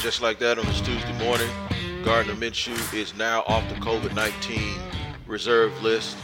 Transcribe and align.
just 0.00 0.22
like 0.22 0.38
that 0.38 0.58
on 0.58 0.64
this 0.66 0.80
Tuesday 0.80 1.18
morning, 1.18 1.48
Gardner 2.04 2.34
Minshew 2.34 2.94
is 2.94 3.16
now 3.16 3.42
off 3.48 3.68
the 3.68 3.74
COVID 3.76 4.14
19 4.14 4.78
reserve 5.26 5.82
list. 5.82 6.16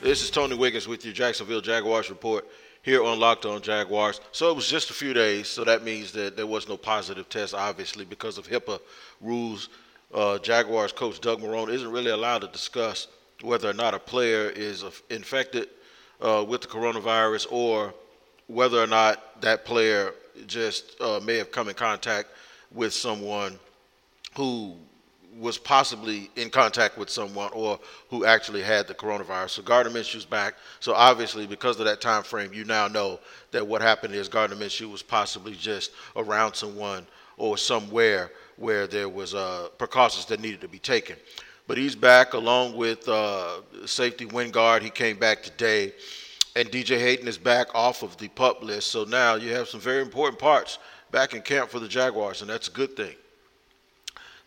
This 0.00 0.22
is 0.22 0.30
Tony 0.30 0.56
Wiggins 0.56 0.88
with 0.88 1.04
your 1.04 1.12
Jacksonville 1.12 1.60
Jaguars 1.60 2.08
report 2.08 2.48
here 2.80 3.04
on 3.04 3.20
Locked 3.20 3.44
On 3.44 3.60
Jaguars. 3.60 4.22
So 4.32 4.50
it 4.50 4.56
was 4.56 4.66
just 4.66 4.88
a 4.88 4.94
few 4.94 5.12
days, 5.12 5.46
so 5.46 5.62
that 5.64 5.84
means 5.84 6.10
that 6.12 6.36
there 6.36 6.46
was 6.46 6.66
no 6.66 6.78
positive 6.78 7.28
test, 7.28 7.52
obviously, 7.52 8.06
because 8.06 8.38
of 8.38 8.48
HIPAA 8.48 8.80
rules. 9.20 9.68
Uh, 10.12 10.38
Jaguars 10.38 10.92
coach 10.92 11.20
Doug 11.20 11.40
Marrone 11.40 11.70
isn't 11.70 11.90
really 11.90 12.12
allowed 12.12 12.40
to 12.40 12.48
discuss 12.48 13.08
whether 13.42 13.68
or 13.68 13.74
not 13.74 13.92
a 13.92 13.98
player 13.98 14.48
is 14.48 14.84
infected 15.10 15.68
uh, 16.22 16.42
with 16.48 16.62
the 16.62 16.68
coronavirus 16.68 17.46
or 17.50 17.92
whether 18.46 18.82
or 18.82 18.86
not 18.86 19.42
that 19.42 19.66
player 19.66 20.14
just 20.46 20.98
uh, 21.02 21.20
may 21.20 21.36
have 21.36 21.50
come 21.50 21.68
in 21.68 21.74
contact 21.74 22.28
with 22.74 22.92
someone 22.92 23.58
who 24.36 24.74
was 25.38 25.58
possibly 25.58 26.30
in 26.36 26.48
contact 26.48 26.96
with 26.96 27.10
someone 27.10 27.50
or 27.52 27.78
who 28.08 28.24
actually 28.24 28.62
had 28.62 28.86
the 28.86 28.94
coronavirus. 28.94 29.50
So 29.50 29.62
Gardner 29.62 29.92
Minshew's 29.92 30.24
back. 30.24 30.54
So 30.80 30.94
obviously, 30.94 31.46
because 31.46 31.78
of 31.80 31.86
that 31.86 32.00
time 32.00 32.22
frame, 32.22 32.52
you 32.52 32.64
now 32.64 32.88
know 32.88 33.18
that 33.50 33.66
what 33.66 33.82
happened 33.82 34.14
is 34.14 34.28
Gardner 34.28 34.56
Minshew 34.56 34.90
was 34.90 35.02
possibly 35.02 35.54
just 35.54 35.92
around 36.16 36.54
someone 36.54 37.06
or 37.36 37.58
somewhere 37.58 38.30
where 38.56 38.86
there 38.86 39.08
was 39.08 39.34
uh, 39.34 39.68
precautions 39.78 40.26
that 40.26 40.40
needed 40.40 40.60
to 40.60 40.68
be 40.68 40.78
taken. 40.78 41.16
But 41.66 41.78
he's 41.78 41.96
back 41.96 42.34
along 42.34 42.76
with 42.76 43.08
uh, 43.08 43.62
safety 43.86 44.26
Wingard. 44.26 44.82
He 44.82 44.90
came 44.90 45.18
back 45.18 45.42
today. 45.42 45.92
And 46.56 46.70
DJ 46.70 47.00
Hayden 47.00 47.26
is 47.26 47.38
back 47.38 47.74
off 47.74 48.04
of 48.04 48.16
the 48.18 48.28
pup 48.28 48.62
list. 48.62 48.92
So 48.92 49.02
now 49.02 49.34
you 49.34 49.52
have 49.52 49.68
some 49.68 49.80
very 49.80 50.02
important 50.02 50.38
parts 50.38 50.78
back 51.14 51.32
in 51.32 51.42
camp 51.42 51.70
for 51.70 51.78
the 51.78 51.86
Jaguars, 51.86 52.40
and 52.40 52.50
that's 52.50 52.66
a 52.66 52.72
good 52.72 52.96
thing. 52.96 53.14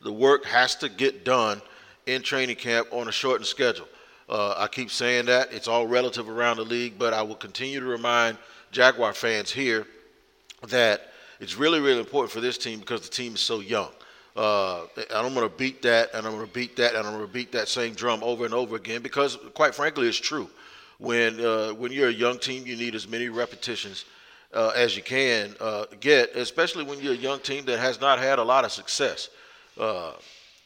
The 0.03 0.11
work 0.11 0.43
has 0.45 0.75
to 0.75 0.89
get 0.89 1.23
done 1.23 1.61
in 2.05 2.21
training 2.21 2.57
camp 2.57 2.89
on 2.91 3.07
a 3.07 3.11
shortened 3.11 3.45
schedule. 3.45 3.87
Uh, 4.27 4.53
I 4.57 4.67
keep 4.67 4.91
saying 4.91 5.27
that. 5.27 5.53
It's 5.53 5.69
all 5.69 5.87
relative 5.87 6.27
around 6.29 6.57
the 6.57 6.65
league, 6.65 6.99
but 6.99 7.13
I 7.13 7.21
will 7.21 7.35
continue 7.35 7.79
to 7.79 7.85
remind 7.85 8.37
Jaguar 8.73 9.13
fans 9.13 9.49
here 9.49 9.87
that 10.67 11.13
it's 11.39 11.55
really, 11.55 11.79
really 11.79 11.99
important 11.99 12.31
for 12.31 12.41
this 12.41 12.57
team 12.57 12.79
because 12.79 12.99
the 12.99 13.15
team 13.15 13.35
is 13.35 13.39
so 13.39 13.61
young. 13.61 13.91
Uh, 14.35 14.81
I'm 15.15 15.33
going 15.33 15.49
to 15.49 15.55
beat 15.55 15.81
that, 15.83 16.13
and 16.13 16.27
I'm 16.27 16.33
going 16.33 16.45
to 16.45 16.53
beat 16.53 16.75
that, 16.75 16.95
and 16.95 17.07
I'm 17.07 17.13
going 17.13 17.25
to 17.25 17.33
beat 17.33 17.53
that 17.53 17.69
same 17.69 17.93
drum 17.93 18.21
over 18.23 18.43
and 18.43 18.53
over 18.53 18.75
again 18.75 19.01
because, 19.01 19.37
quite 19.53 19.73
frankly, 19.73 20.09
it's 20.09 20.17
true 20.17 20.49
when 20.97 21.39
uh, 21.39 21.69
when 21.69 21.93
you're 21.93 22.09
a 22.09 22.13
young 22.13 22.39
team, 22.39 22.67
you 22.67 22.75
need 22.75 22.93
as 22.93 23.07
many 23.07 23.29
repetitions 23.29 24.03
uh, 24.53 24.71
as 24.75 24.95
you 24.95 25.03
can 25.03 25.55
uh, 25.59 25.85
get, 25.99 26.35
especially 26.35 26.83
when 26.83 26.99
you're 26.99 27.13
a 27.13 27.17
young 27.17 27.39
team 27.39 27.65
that 27.65 27.79
has 27.79 27.99
not 27.99 28.19
had 28.19 28.39
a 28.39 28.43
lot 28.43 28.65
of 28.65 28.71
success. 28.71 29.29
Uh, 29.77 30.13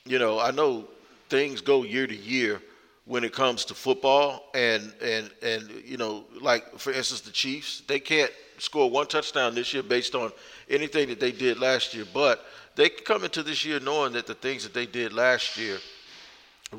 you 0.05 0.19
know, 0.19 0.39
I 0.39 0.51
know 0.51 0.85
things 1.29 1.61
go 1.61 1.83
year 1.83 2.07
to 2.07 2.15
year 2.15 2.61
when 3.05 3.23
it 3.23 3.33
comes 3.33 3.65
to 3.65 3.73
football, 3.73 4.49
and 4.53 4.93
and 5.01 5.29
and 5.41 5.69
you 5.85 5.97
know, 5.97 6.25
like 6.39 6.77
for 6.77 6.91
instance, 6.93 7.21
the 7.21 7.31
Chiefs, 7.31 7.81
they 7.87 7.99
can't 7.99 8.31
score 8.57 8.89
one 8.89 9.07
touchdown 9.07 9.55
this 9.55 9.73
year 9.73 9.83
based 9.83 10.13
on 10.13 10.31
anything 10.69 11.09
that 11.09 11.19
they 11.19 11.31
did 11.31 11.59
last 11.59 11.93
year, 11.93 12.05
but 12.13 12.45
they 12.75 12.89
come 12.89 13.23
into 13.23 13.43
this 13.43 13.65
year 13.65 13.79
knowing 13.79 14.13
that 14.13 14.27
the 14.27 14.35
things 14.35 14.63
that 14.63 14.73
they 14.73 14.85
did 14.85 15.13
last 15.13 15.57
year 15.57 15.77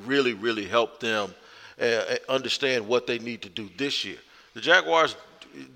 really, 0.07 0.33
really 0.33 0.67
helped 0.67 1.01
them 1.01 1.35
uh, 1.81 2.17
understand 2.29 2.87
what 2.87 3.07
they 3.07 3.19
need 3.19 3.43
to 3.43 3.49
do 3.49 3.69
this 3.77 4.05
year. 4.05 4.19
The 4.55 4.61
Jaguars, 4.61 5.17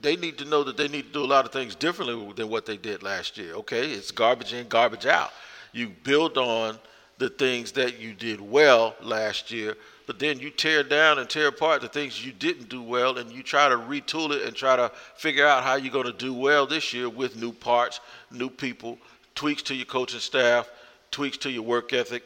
they 0.03 0.17
need 0.17 0.39
to 0.39 0.45
know 0.45 0.63
that 0.65 0.77
they 0.77 0.89
need 0.89 1.07
to 1.07 1.13
do 1.13 1.25
a 1.25 1.27
lot 1.27 1.45
of 1.45 1.53
things 1.53 1.75
differently 1.75 2.33
than 2.35 2.49
what 2.49 2.67
they 2.67 2.77
did 2.77 3.03
last 3.03 3.37
year. 3.37 3.55
Okay, 3.55 3.91
it's 3.93 4.11
garbage 4.11 4.53
in, 4.53 4.69
garbage 4.69 5.07
out. 5.07 5.31
You 5.73 5.89
build 6.03 6.39
on 6.39 6.79
the 7.19 7.29
things 7.29 7.73
that 7.73 7.99
you 7.99 8.13
did 8.13 8.41
well 8.41 8.95
last 9.01 9.51
year, 9.51 9.77
but 10.07 10.19
then 10.19 10.39
you 10.39 10.51
tear 10.51 10.83
down 10.83 11.19
and 11.19 11.29
tear 11.29 11.49
apart 11.49 11.81
the 11.81 11.89
things 11.89 12.25
you 12.25 12.33
didn't 12.33 12.69
do 12.69 12.83
well, 12.83 13.19
and 13.19 13.31
you 13.31 13.43
try 13.43 13.69
to 13.69 13.77
retool 13.77 14.33
it 14.33 14.43
and 14.43 14.55
try 14.55 14.77
to 14.77 14.91
figure 15.17 15.47
out 15.47 15.65
how 15.65 15.77
you're 15.77 15.93
going 15.93 16.07
to 16.07 16.13
do 16.13 16.35
well 16.35 16.67
this 16.67 16.93
year 16.93 17.09
with 17.09 17.37
new 17.37 17.53
parts, 17.53 18.01
new 18.31 18.51
people, 18.51 18.99
tweaks 19.35 19.63
to 19.63 19.75
your 19.75 19.87
coaching 19.87 20.21
staff, 20.21 20.71
tweaks 21.11 21.37
to 21.39 21.51
your 21.51 21.63
work 21.63 21.93
ethic, 21.93 22.23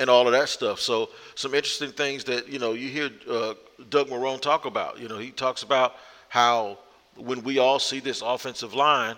and 0.00 0.08
all 0.08 0.26
of 0.26 0.32
that 0.32 0.48
stuff. 0.48 0.80
So 0.80 1.10
some 1.36 1.54
interesting 1.54 1.92
things 1.92 2.24
that 2.24 2.48
you 2.48 2.58
know 2.58 2.72
you 2.72 2.88
hear 2.88 3.10
uh, 3.28 3.54
Doug 3.90 4.08
Marrone 4.08 4.40
talk 4.40 4.64
about. 4.64 4.98
You 4.98 5.06
know, 5.08 5.18
he 5.18 5.30
talks 5.30 5.62
about 5.62 5.94
how 6.28 6.78
when 7.16 7.44
we 7.44 7.58
all 7.58 7.78
see 7.78 8.00
this 8.00 8.22
offensive 8.22 8.74
line, 8.74 9.14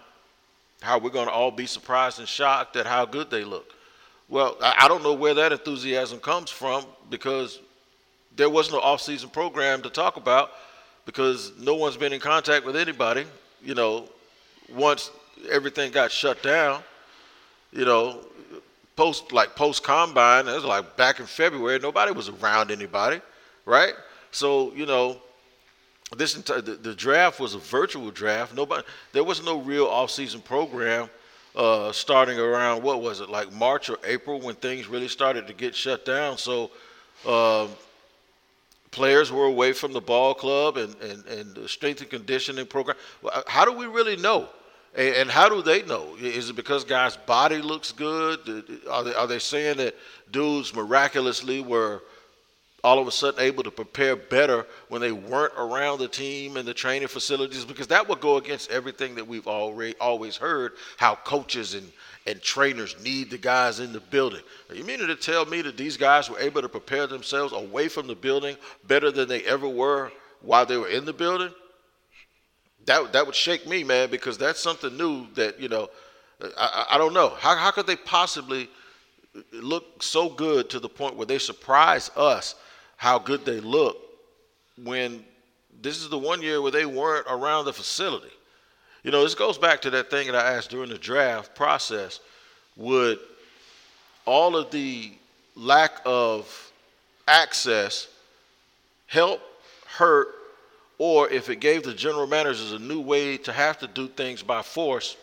how 0.83 0.99
we're 0.99 1.11
going 1.11 1.29
to 1.29 1.33
all 1.33 1.53
be 1.53 1.67
surprised 1.67 2.19
and 2.19 2.29
shocked 2.29 2.77
at 2.77 2.85
how 2.85 3.07
good 3.07 3.31
they 3.31 3.45
look. 3.45 3.73
Well, 4.29 4.57
I 4.61 4.89
don't 4.89 5.03
know 5.03 5.13
where 5.13 5.35
that 5.35 5.53
enthusiasm 5.53 6.19
comes 6.19 6.51
from 6.51 6.85
because 7.11 7.61
there 8.35 8.49
was 8.49 8.73
no 8.73 8.81
off-season 8.81 9.29
program 9.29 9.83
to 9.83 9.91
talk 9.91 10.17
about 10.17 10.53
because 11.05 11.53
no 11.59 11.75
one's 11.75 11.99
been 11.99 12.13
in 12.13 12.21
contact 12.21 12.65
with 12.65 12.77
anybody. 12.77 13.27
You 13.63 13.75
know, 13.75 14.09
once 14.75 15.11
everything 15.51 15.93
got 15.93 16.11
shut 16.11 16.43
down, 16.43 16.83
you 17.73 17.85
know, 17.85 18.25
post 18.97 19.33
like 19.33 19.55
post 19.57 19.83
combine. 19.83 20.49
It 20.49 20.55
was 20.55 20.65
like 20.65 20.97
back 20.97 21.21
in 21.21 21.27
February. 21.27 21.79
Nobody 21.79 22.13
was 22.13 22.29
around 22.29 22.71
anybody, 22.71 23.21
right? 23.65 23.95
So 24.31 24.73
you 24.75 24.87
know, 24.87 25.19
this 26.17 26.37
entire 26.37 26.61
the, 26.61 26.75
the 26.75 26.95
draft 26.95 27.41
was 27.41 27.55
a 27.55 27.59
virtual 27.59 28.11
draft. 28.11 28.55
Nobody, 28.55 28.85
there 29.13 29.25
was 29.25 29.45
no 29.45 29.61
real 29.61 29.87
off-season 29.87 30.41
program 30.41 31.09
uh, 31.55 31.93
starting 31.93 32.39
around 32.39 32.83
what 32.83 33.03
was 33.03 33.21
it 33.21 33.29
like 33.29 33.53
March 33.53 33.91
or 33.91 33.99
April 34.05 34.41
when 34.41 34.55
things 34.57 34.89
really 34.89 35.09
started 35.09 35.47
to 35.47 35.53
get 35.53 35.75
shut 35.75 36.05
down. 36.05 36.39
So. 36.39 36.71
Um, 37.27 37.69
players 38.91 39.33
were 39.33 39.47
away 39.47 39.73
from 39.73 39.93
the 39.93 40.01
ball 40.01 40.35
club 40.35 40.77
and, 40.77 40.95
and, 41.01 41.27
and 41.27 41.55
the 41.55 41.69
strength 41.69 42.03
and 42.03 42.11
conditioning 42.11 42.67
program. 42.67 42.97
How 43.47 43.65
do 43.65 43.73
we 43.73 43.87
really 43.87 44.17
know? 44.17 44.49
And, 44.95 45.31
how 45.31 45.49
do 45.49 45.63
they 45.63 45.83
know? 45.83 46.17
Is 46.21 46.51
it 46.51 46.57
because 46.57 46.85
guys' 46.85 47.17
body 47.17 47.63
looks 47.63 47.93
good? 47.93 48.81
Are 48.91 49.03
they, 49.03 49.15
are 49.15 49.27
they 49.27 49.39
saying 49.39 49.79
that 49.79 49.97
dudes 50.31 50.75
miraculously 50.75 51.63
were 51.63 52.03
all 52.85 52.99
of 52.99 53.07
a 53.07 53.13
sudden 53.13 53.41
able 53.41 53.63
to 53.63 53.71
prepare 53.71 54.17
better 54.17 54.67
when 54.89 55.01
they 55.01 55.13
weren't 55.13 55.55
around 55.57 55.99
the 55.99 56.09
team 56.09 56.59
and 56.59 56.69
the 56.69 56.75
training 56.75 57.09
facilities? 57.09 57.65
Because 57.65 57.87
that 57.87 58.07
would 58.07 58.21
go 58.21 58.37
against 58.37 58.71
everything 58.71 59.15
that 59.15 59.27
we've 59.27 59.47
already 59.47 59.95
always 59.99 60.37
heard 60.37 60.73
how 60.99 61.15
coaches 61.15 61.73
and, 61.73 61.91
and 62.27 62.43
trainers 62.43 63.03
need 63.03 63.31
the 63.31 63.39
guys 63.39 63.81
in 63.81 63.95
the 63.95 64.01
building. 64.01 64.43
You 64.75 64.85
mean 64.85 64.99
to 64.99 65.17
tell 65.17 65.47
me 65.47 65.63
that 65.63 65.79
these 65.79 65.97
guys 65.97 66.29
were 66.29 66.39
able 66.39 66.61
to 66.61 66.69
prepare 66.69 67.07
themselves 67.07 67.55
away 67.55 67.89
from 67.89 68.09
the 68.09 68.15
building 68.15 68.57
better 68.87 69.11
than 69.11 69.27
they 69.27 69.43
ever 69.45 69.69
were 69.69 70.13
while 70.43 70.67
they 70.67 70.77
were 70.77 70.89
in 70.89 71.07
the 71.07 71.15
building? 71.15 71.51
That 72.87 73.13
that 73.13 73.27
would 73.27 73.35
shake 73.35 73.67
me, 73.67 73.85
man, 73.85 74.11
because 74.11 74.39
that's 74.39 74.61
something 74.61 74.97
new 74.97 75.27
that 75.35 75.61
you 75.61 75.69
know. 75.69 75.89
I, 76.57 76.87
I 76.93 76.99
don't 76.99 77.15
know 77.15 77.31
how 77.31 77.57
how 77.57 77.71
could 77.71 77.87
they 77.87 77.97
possibly 77.97 78.69
look 79.53 80.03
so 80.03 80.29
good 80.29 80.69
to 80.71 80.81
the 80.81 80.89
point 80.89 81.17
where 81.17 81.27
they 81.27 81.39
surprise 81.39 82.11
us 82.17 82.55
how 82.97 83.19
good 83.19 83.45
they 83.45 83.61
look 83.61 83.97
when 84.83 85.25
this 85.81 85.99
is 86.01 86.09
the 86.09 86.19
one 86.19 86.43
year 86.43 86.61
where 86.61 86.71
they 86.71 86.87
weren't 86.87 87.27
around 87.29 87.65
the 87.65 87.73
facility. 87.73 88.31
You 89.03 89.11
know, 89.11 89.23
this 89.23 89.35
goes 89.35 89.59
back 89.59 89.81
to 89.83 89.91
that 89.91 90.11
thing 90.11 90.29
that 90.29 90.37
I 90.37 90.53
asked 90.53 90.71
during 90.71 90.91
the 90.91 90.99
draft 90.99 91.55
process. 91.55 92.21
Would 92.77 93.19
all 94.25 94.57
of 94.57 94.71
the 94.71 95.13
lack 95.57 96.01
of 96.07 96.73
access 97.27 98.09
help, 99.07 99.41
hurt, 99.87 100.29
or 101.05 101.29
if 101.31 101.51
it 101.51 101.57
gave 101.57 101.83
the 101.83 101.93
general 101.93 102.29
managers 102.29 102.71
a 102.71 102.79
new 102.79 103.01
way 103.01 103.37
to 103.37 103.53
have 103.53 103.77
to 103.77 103.89
do 103.89 104.07
things 104.07 104.41
by 104.41 104.63
force, 104.63 105.17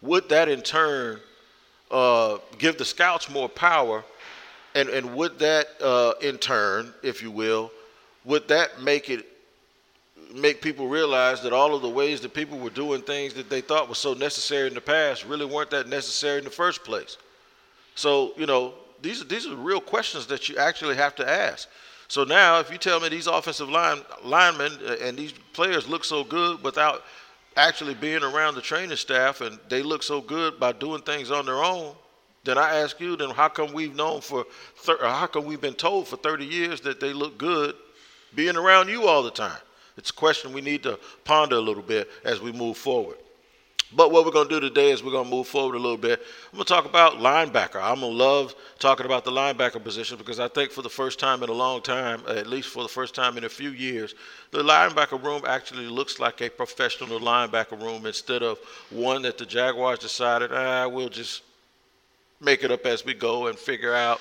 would 0.00 0.28
that 0.28 0.48
in 0.48 0.62
turn 0.62 1.18
uh, 1.90 2.38
give 2.56 2.78
the 2.78 2.84
scouts 2.84 3.28
more 3.28 3.48
power? 3.48 4.04
And, 4.76 4.88
and 4.88 5.16
would 5.16 5.40
that 5.40 5.66
uh, 5.82 6.12
in 6.22 6.38
turn, 6.38 6.94
if 7.02 7.20
you 7.20 7.32
will, 7.32 7.72
would 8.24 8.46
that 8.46 8.80
make 8.80 9.10
it 9.10 9.26
make 10.32 10.62
people 10.62 10.86
realize 10.86 11.42
that 11.42 11.52
all 11.52 11.74
of 11.74 11.82
the 11.82 11.88
ways 11.88 12.20
that 12.20 12.32
people 12.32 12.56
were 12.56 12.70
doing 12.70 13.02
things 13.02 13.34
that 13.34 13.50
they 13.50 13.60
thought 13.60 13.88
was 13.88 13.98
so 13.98 14.14
necessary 14.14 14.68
in 14.68 14.74
the 14.74 14.80
past 14.80 15.24
really 15.24 15.46
weren't 15.46 15.70
that 15.70 15.88
necessary 15.88 16.38
in 16.38 16.44
the 16.44 16.50
first 16.50 16.84
place? 16.84 17.16
So, 17.96 18.34
you 18.36 18.46
know, 18.46 18.74
these 19.02 19.20
are, 19.20 19.24
these 19.24 19.48
are 19.48 19.56
real 19.56 19.80
questions 19.80 20.28
that 20.28 20.48
you 20.48 20.58
actually 20.58 20.94
have 20.94 21.16
to 21.16 21.28
ask. 21.28 21.68
So 22.10 22.24
now, 22.24 22.58
if 22.58 22.72
you 22.72 22.76
tell 22.76 22.98
me 22.98 23.08
these 23.08 23.28
offensive 23.28 23.68
line 23.68 24.00
linemen 24.24 24.72
uh, 24.84 24.96
and 25.00 25.16
these 25.16 25.30
players 25.52 25.88
look 25.88 26.04
so 26.04 26.24
good 26.24 26.60
without 26.60 27.04
actually 27.56 27.94
being 27.94 28.24
around 28.24 28.56
the 28.56 28.60
training 28.60 28.96
staff, 28.96 29.42
and 29.42 29.60
they 29.68 29.80
look 29.80 30.02
so 30.02 30.20
good 30.20 30.58
by 30.58 30.72
doing 30.72 31.02
things 31.02 31.30
on 31.30 31.46
their 31.46 31.62
own, 31.62 31.94
then 32.42 32.58
I 32.58 32.78
ask 32.80 32.98
you, 32.98 33.14
then 33.14 33.30
how 33.30 33.48
come 33.48 33.72
we've 33.72 33.94
known 33.94 34.22
for, 34.22 34.44
thir- 34.78 34.98
how 35.00 35.28
come 35.28 35.44
we've 35.44 35.60
been 35.60 35.74
told 35.74 36.08
for 36.08 36.16
30 36.16 36.44
years 36.44 36.80
that 36.80 36.98
they 36.98 37.12
look 37.12 37.38
good 37.38 37.76
being 38.34 38.56
around 38.56 38.88
you 38.88 39.06
all 39.06 39.22
the 39.22 39.30
time? 39.30 39.60
It's 39.96 40.10
a 40.10 40.14
question 40.14 40.52
we 40.52 40.62
need 40.62 40.82
to 40.82 40.98
ponder 41.22 41.54
a 41.54 41.60
little 41.60 41.80
bit 41.80 42.10
as 42.24 42.40
we 42.40 42.50
move 42.50 42.76
forward. 42.76 43.18
But 43.92 44.12
what 44.12 44.24
we're 44.24 44.30
going 44.30 44.48
to 44.48 44.54
do 44.54 44.60
today 44.60 44.92
is 44.92 45.02
we're 45.02 45.10
going 45.10 45.24
to 45.24 45.30
move 45.30 45.48
forward 45.48 45.74
a 45.74 45.78
little 45.78 45.96
bit. 45.96 46.20
I'm 46.52 46.56
going 46.56 46.64
to 46.64 46.72
talk 46.72 46.84
about 46.84 47.14
linebacker. 47.14 47.82
I'm 47.82 48.00
going 48.00 48.12
to 48.12 48.24
love 48.24 48.54
talking 48.78 49.04
about 49.04 49.24
the 49.24 49.32
linebacker 49.32 49.82
position 49.82 50.16
because 50.16 50.38
I 50.38 50.46
think 50.46 50.70
for 50.70 50.82
the 50.82 50.88
first 50.88 51.18
time 51.18 51.42
in 51.42 51.48
a 51.48 51.54
long 51.54 51.82
time, 51.82 52.22
at 52.28 52.46
least 52.46 52.68
for 52.68 52.84
the 52.84 52.88
first 52.88 53.14
time 53.16 53.36
in 53.36 53.44
a 53.44 53.48
few 53.48 53.70
years, 53.70 54.14
the 54.52 54.62
linebacker 54.62 55.22
room 55.22 55.42
actually 55.44 55.86
looks 55.86 56.20
like 56.20 56.40
a 56.40 56.48
professional 56.48 57.18
linebacker 57.18 57.80
room 57.80 58.06
instead 58.06 58.44
of 58.44 58.58
one 58.90 59.22
that 59.22 59.38
the 59.38 59.46
Jaguars 59.46 59.98
decided, 59.98 60.52
ah, 60.52 60.86
we'll 60.86 61.08
just 61.08 61.42
make 62.40 62.62
it 62.62 62.70
up 62.70 62.86
as 62.86 63.04
we 63.04 63.12
go 63.12 63.48
and 63.48 63.58
figure 63.58 63.94
out, 63.94 64.20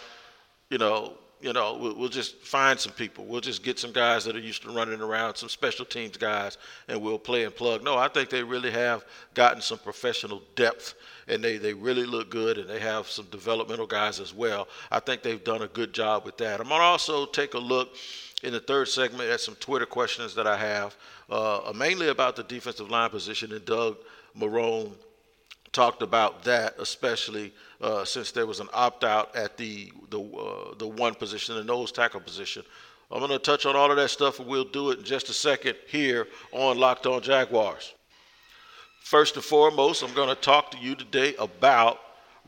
you 0.71 0.79
know, 0.79 1.13
you 1.41 1.53
know, 1.53 1.77
we'll, 1.77 1.95
we'll, 1.95 2.09
just 2.09 2.35
find 2.37 2.77
some 2.77 2.91
people. 2.91 3.25
We'll 3.25 3.39
just 3.39 3.63
get 3.63 3.79
some 3.79 3.93
guys 3.93 4.25
that 4.25 4.35
are 4.35 4.41
used 4.41 4.63
to 4.63 4.71
running 4.71 4.99
around, 4.99 5.35
some 5.35 5.47
special 5.47 5.85
teams 5.85 6.17
guys, 6.17 6.57
and 6.87 7.01
we'll 7.01 7.19
play 7.19 7.45
and 7.45 7.55
plug. 7.55 7.83
No, 7.83 7.97
I 7.97 8.09
think 8.09 8.29
they 8.29 8.43
really 8.43 8.71
have 8.71 9.05
gotten 9.35 9.61
some 9.61 9.77
professional 9.77 10.41
depth, 10.55 10.95
and 11.27 11.41
they, 11.41 11.57
they 11.57 11.73
really 11.73 12.05
look 12.05 12.29
good, 12.29 12.57
and 12.57 12.69
they 12.69 12.79
have 12.79 13.07
some 13.07 13.25
developmental 13.31 13.87
guys 13.87 14.19
as 14.19 14.33
well. 14.33 14.67
I 14.91 14.99
think 14.99 15.21
they've 15.21 15.43
done 15.43 15.61
a 15.61 15.67
good 15.67 15.93
job 15.93 16.25
with 16.25 16.37
that. 16.37 16.59
I'm 16.59 16.67
going 16.67 16.81
to 16.81 16.85
also 16.85 17.25
take 17.25 17.53
a 17.53 17.59
look 17.59 17.95
in 18.43 18.51
the 18.51 18.59
third 18.59 18.89
segment 18.89 19.29
at 19.29 19.39
some 19.39 19.55
Twitter 19.55 19.85
questions 19.85 20.35
that 20.35 20.47
I 20.47 20.57
have, 20.57 20.97
uh, 21.29 21.71
mainly 21.73 22.09
about 22.09 22.35
the 22.35 22.43
defensive 22.43 22.89
line 22.89 23.09
position, 23.09 23.53
and 23.53 23.63
Doug 23.63 23.97
Marrone 24.37 24.91
talked 25.71 26.01
about 26.01 26.43
that, 26.43 26.75
especially 26.79 27.53
uh, 27.81 28.03
since 28.05 28.31
there 28.31 28.45
was 28.45 28.59
an 28.59 28.69
opt 28.73 29.03
out 29.03 29.35
at 29.35 29.57
the 29.57 29.91
the 30.09 30.19
uh, 30.19 30.75
the 30.77 30.87
one 30.87 31.13
position, 31.15 31.55
the 31.55 31.63
nose 31.63 31.91
tackle 31.91 32.19
position. 32.19 32.63
I'm 33.11 33.19
going 33.19 33.31
to 33.31 33.39
touch 33.39 33.65
on 33.65 33.75
all 33.75 33.89
of 33.89 33.97
that 33.97 34.09
stuff, 34.09 34.39
and 34.39 34.47
we'll 34.47 34.65
do 34.65 34.91
it 34.91 34.99
in 34.99 35.03
just 35.03 35.29
a 35.29 35.33
second 35.33 35.75
here 35.87 36.27
on 36.51 36.77
Locked 36.77 37.07
On 37.07 37.21
Jaguars. 37.21 37.93
First 39.01 39.35
and 39.35 39.43
foremost, 39.43 40.03
I'm 40.03 40.13
going 40.13 40.29
to 40.29 40.35
talk 40.35 40.69
to 40.71 40.77
you 40.77 40.93
today 40.93 41.33
about 41.39 41.99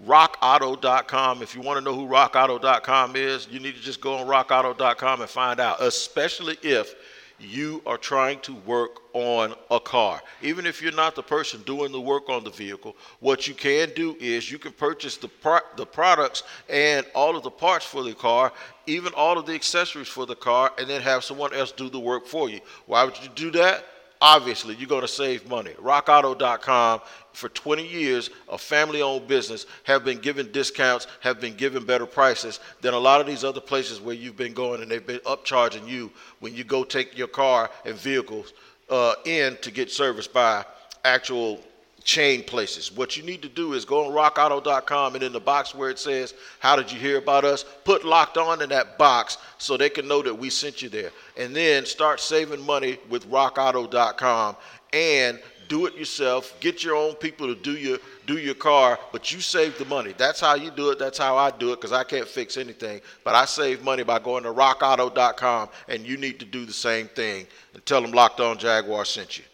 rockauto.com. 0.06 1.41
If 1.41 1.56
you 1.56 1.62
want 1.62 1.79
to 1.79 1.83
know 1.83 1.95
who 1.95 2.07
rockauto.com 2.07 3.15
is, 3.15 3.47
you 3.50 3.59
need 3.59 3.75
to 3.75 3.81
just 3.81 4.01
go 4.01 4.15
on 4.15 4.27
rockauto.com 4.27 5.21
and 5.21 5.29
find 5.29 5.59
out, 5.59 5.81
especially 5.81 6.57
if 6.62 6.94
you 7.41 7.81
are 7.85 7.97
trying 7.97 8.39
to 8.41 8.53
work 8.65 8.99
on 9.13 9.53
a 9.69 9.79
car. 9.79 10.21
Even 10.41 10.65
if 10.65 10.81
you're 10.81 10.91
not 10.91 11.15
the 11.15 11.23
person 11.23 11.61
doing 11.63 11.91
the 11.91 11.99
work 11.99 12.29
on 12.29 12.43
the 12.43 12.49
vehicle, 12.49 12.95
what 13.19 13.47
you 13.47 13.53
can 13.53 13.91
do 13.95 14.15
is 14.19 14.51
you 14.51 14.57
can 14.57 14.71
purchase 14.71 15.17
the 15.17 15.27
pro- 15.27 15.59
the 15.75 15.85
products 15.85 16.43
and 16.69 17.05
all 17.13 17.35
of 17.35 17.43
the 17.43 17.51
parts 17.51 17.85
for 17.85 18.03
the 18.03 18.13
car, 18.13 18.53
even 18.88 19.13
all 19.13 19.38
of 19.38 19.45
the 19.45 19.53
accessories 19.53 20.07
for 20.07 20.25
the 20.25 20.35
car, 20.35 20.71
and 20.77 20.88
then 20.89 21.01
have 21.01 21.23
someone 21.23 21.53
else 21.53 21.71
do 21.71 21.89
the 21.89 21.99
work 21.99 22.25
for 22.25 22.49
you. 22.49 22.59
Why 22.85 23.03
would 23.03 23.17
you 23.21 23.29
do 23.35 23.51
that? 23.51 23.85
Obviously 24.21 24.75
you're 24.75 24.88
going 24.88 25.01
to 25.01 25.07
save 25.07 25.50
money. 25.50 25.71
RockAuto.com 25.81 27.01
for 27.33 27.50
20 27.50 27.88
years, 27.88 28.29
a 28.50 28.57
family-owned 28.57 29.27
business, 29.27 29.65
have 29.83 30.06
been 30.06 30.19
given 30.19 30.51
discounts, 30.51 31.07
have 31.21 31.41
been 31.41 31.56
given 31.56 31.83
better 31.85 32.06
prices 32.06 32.59
than 32.81 32.94
a 32.94 33.00
lot 33.00 33.19
of 33.19 33.27
these 33.27 33.44
other 33.44 33.62
places 33.62 34.00
where 34.00 34.15
you've 34.15 34.38
been 34.38 34.53
going, 34.53 34.81
and 34.81 34.91
they've 34.91 35.06
been 35.06 35.19
upcharging 35.19 35.88
you 35.88 36.12
when 36.39 36.53
you 36.53 36.63
go 36.63 36.83
take 36.83 37.18
your 37.18 37.27
car 37.27 37.69
and 37.85 37.95
vehicles 37.95 38.53
uh, 38.89 39.15
in 39.25 39.57
to 39.62 39.71
get 39.71 39.89
serviced 39.89 40.33
by 40.33 40.63
actual 41.03 41.59
chain 42.03 42.44
places. 42.44 42.92
What 42.92 43.18
you 43.18 43.24
need 43.24 43.42
to 43.42 43.50
do 43.50 43.74
is 43.74 43.86
go 43.86 44.06
on 44.06 44.12
rockauto.com 44.13 45.15
and 45.15 45.24
in 45.24 45.33
the 45.33 45.39
box 45.39 45.75
where 45.75 45.89
it 45.89 46.00
says, 46.00 46.33
How 46.59 46.75
did 46.75 46.92
you 46.92 47.00
hear 47.00 47.18
about 47.18 47.45
us? 47.45 47.65
Put 47.83 48.06
locked 48.06 48.38
on 48.38 48.62
in 48.62 48.69
that 48.69 48.98
box 48.98 49.38
so 49.57 49.77
they 49.77 49.89
can 49.89 50.07
know 50.07 50.21
that 50.21 50.33
we 50.33 50.50
sent 50.50 50.81
you 50.81 50.89
there. 50.89 51.12
And 51.38 51.56
then 51.56 51.86
start 51.86 52.19
saving 52.19 52.65
money 52.65 52.98
with 53.09 53.30
rockauto.com 53.30 54.56
and 54.94 55.39
do 55.68 55.86
it 55.86 55.95
yourself. 55.95 56.59
Get 56.59 56.83
your 56.83 56.95
own 56.95 57.15
people 57.15 57.48
to 57.48 57.56
do 57.56 57.77
your 57.77 57.98
do 58.27 58.38
your 58.38 58.56
car, 58.56 59.00
but 59.12 59.31
you 59.31 59.39
save 59.39 59.77
the 59.77 59.86
money. 59.86 60.13
That's 60.18 60.39
how 60.39 60.56
you 60.56 60.69
do 60.71 60.89
it. 60.92 61.00
That's 61.00 61.18
how 61.18 61.38
I 61.38 61.51
do 61.51 61.71
it 61.71 61.77
because 61.77 61.92
I 61.92 62.03
can't 62.03 62.27
fix 62.27 62.57
anything. 62.57 63.01
But 63.24 63.36
I 63.36 63.45
save 63.45 63.83
money 63.83 64.03
by 64.03 64.19
going 64.19 64.44
to 64.44 64.53
rockauto.com 64.53 65.69
and 65.88 66.06
you 66.06 66.18
need 66.18 66.39
to 66.39 66.45
do 66.45 66.65
the 66.65 66.74
same 66.74 67.07
thing 67.07 67.48
and 67.74 67.86
tell 67.86 68.01
them 68.01 68.12
Locked 68.12 68.39
On 68.39 68.57
Jaguar 68.57 69.06
sent 69.06 69.38
you. 69.38 69.45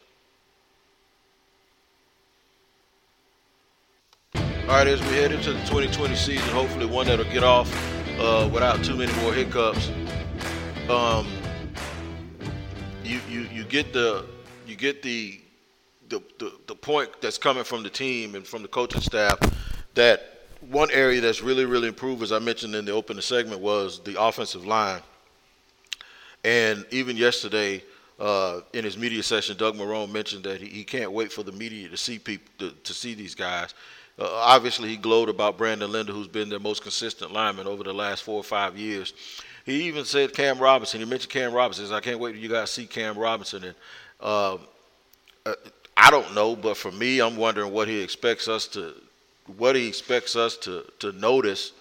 All 4.68 4.74
right, 4.74 4.88
as 4.88 5.00
we 5.00 5.08
head 5.16 5.32
into 5.32 5.54
the 5.54 5.60
2020 5.60 6.14
season, 6.16 6.50
hopefully 6.50 6.86
one 6.86 7.08
that'll 7.08 7.24
get 7.32 7.42
off 7.42 7.74
uh, 8.20 8.50
without 8.52 8.84
too 8.84 8.98
many 8.98 9.14
more 9.22 9.32
hiccups. 9.34 9.90
Um, 10.90 11.26
you, 13.02 13.22
you 13.30 13.44
you 13.44 13.64
get 13.64 13.94
the 13.94 14.26
you 14.68 14.76
get 14.76 15.02
the, 15.02 15.40
the 16.10 16.22
the 16.38 16.52
the 16.68 16.76
point 16.76 17.10
that's 17.22 17.38
coming 17.38 17.64
from 17.64 17.82
the 17.82 17.90
team 17.90 18.36
and 18.36 18.46
from 18.46 18.62
the 18.62 18.68
coaching 18.68 19.00
staff 19.00 19.40
that 19.94 20.50
one 20.70 20.92
area 20.92 21.22
that's 21.22 21.42
really 21.42 21.64
really 21.64 21.88
improved, 21.88 22.22
as 22.22 22.34
I 22.34 22.40
mentioned 22.40 22.76
in 22.76 22.84
the 22.84 22.92
opening 22.92 23.22
segment, 23.22 23.62
was 23.62 24.02
the 24.02 24.22
offensive 24.22 24.66
line. 24.66 25.00
And 26.44 26.86
even 26.92 27.16
yesterday, 27.16 27.84
uh, 28.20 28.60
in 28.74 28.84
his 28.84 28.98
media 28.98 29.24
session, 29.24 29.56
Doug 29.56 29.76
Marrone 29.78 30.12
mentioned 30.12 30.44
that 30.44 30.60
he, 30.60 30.68
he 30.68 30.84
can't 30.84 31.14
wait 31.14 31.32
for 31.32 31.44
the 31.44 31.54
media 31.54 31.88
to 31.88 31.96
see 31.96 32.20
people 32.20 32.52
to, 32.60 32.72
to 32.84 32.94
see 32.94 33.14
these 33.14 33.34
guys. 33.34 33.74
Uh, 34.20 34.28
obviously, 34.32 34.90
he 34.90 34.98
glowed 34.98 35.30
about 35.30 35.58
Brandon 35.58 35.92
Linder, 35.92 36.12
who's 36.12 36.28
been 36.28 36.50
their 36.50 36.60
most 36.60 36.82
consistent 36.82 37.32
lineman 37.32 37.68
over 37.68 37.84
the 37.84 37.94
last 37.94 38.24
four 38.24 38.38
or 38.38 38.44
five 38.44 38.78
years. 38.78 39.14
He 39.66 39.84
even 39.84 40.06
said 40.06 40.34
Cam 40.34 40.58
Robinson. 40.58 41.00
He 41.00 41.06
mentioned 41.06 41.32
Cam 41.32 41.54
Robinson. 41.54 41.86
Said, 41.86 41.96
I 41.96 42.00
can't 42.00 42.20
wait 42.20 42.32
till 42.32 42.42
you 42.42 42.50
guys 42.50 42.72
see 42.72 42.88
Cam 42.88 43.18
Robinson. 43.18 43.66
And 43.66 43.76
uh, 44.22 44.58
uh, 45.46 45.54
I 45.96 46.10
don't 46.10 46.34
know, 46.34 46.56
but 46.56 46.78
for 46.78 46.92
me, 46.92 47.20
I'm 47.20 47.36
wondering 47.36 47.72
what 47.74 47.88
he 47.88 48.02
expects 48.02 48.48
us 48.48 48.66
to, 48.70 48.94
what 49.58 49.76
he 49.76 49.88
expects 49.88 50.36
us 50.36 50.58
to 50.58 50.84
to 51.00 51.12
notice. 51.12 51.74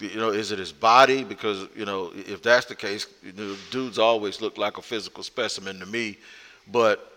You 0.00 0.16
know, 0.16 0.30
is 0.30 0.50
it 0.52 0.58
his 0.58 0.72
body? 0.72 1.22
Because 1.22 1.68
you 1.76 1.84
know, 1.84 2.12
if 2.14 2.42
that's 2.42 2.66
the 2.66 2.74
case, 2.74 3.06
you 3.22 3.32
know, 3.32 3.56
dudes 3.70 3.98
always 3.98 4.40
look 4.40 4.58
like 4.58 4.78
a 4.78 4.82
physical 4.82 5.22
specimen 5.22 5.78
to 5.80 5.86
me. 5.86 6.16
But 6.66 7.11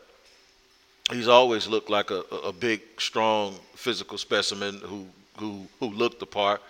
he's 1.11 1.27
always 1.27 1.67
looked 1.67 1.89
like 1.89 2.11
a, 2.11 2.21
a 2.43 2.51
big, 2.51 2.81
strong, 2.97 3.55
physical 3.75 4.17
specimen 4.17 4.79
who 4.83 5.07
who 5.37 5.67
who 5.79 5.87
looked 5.87 6.19
the 6.19 6.25
part. 6.25 6.61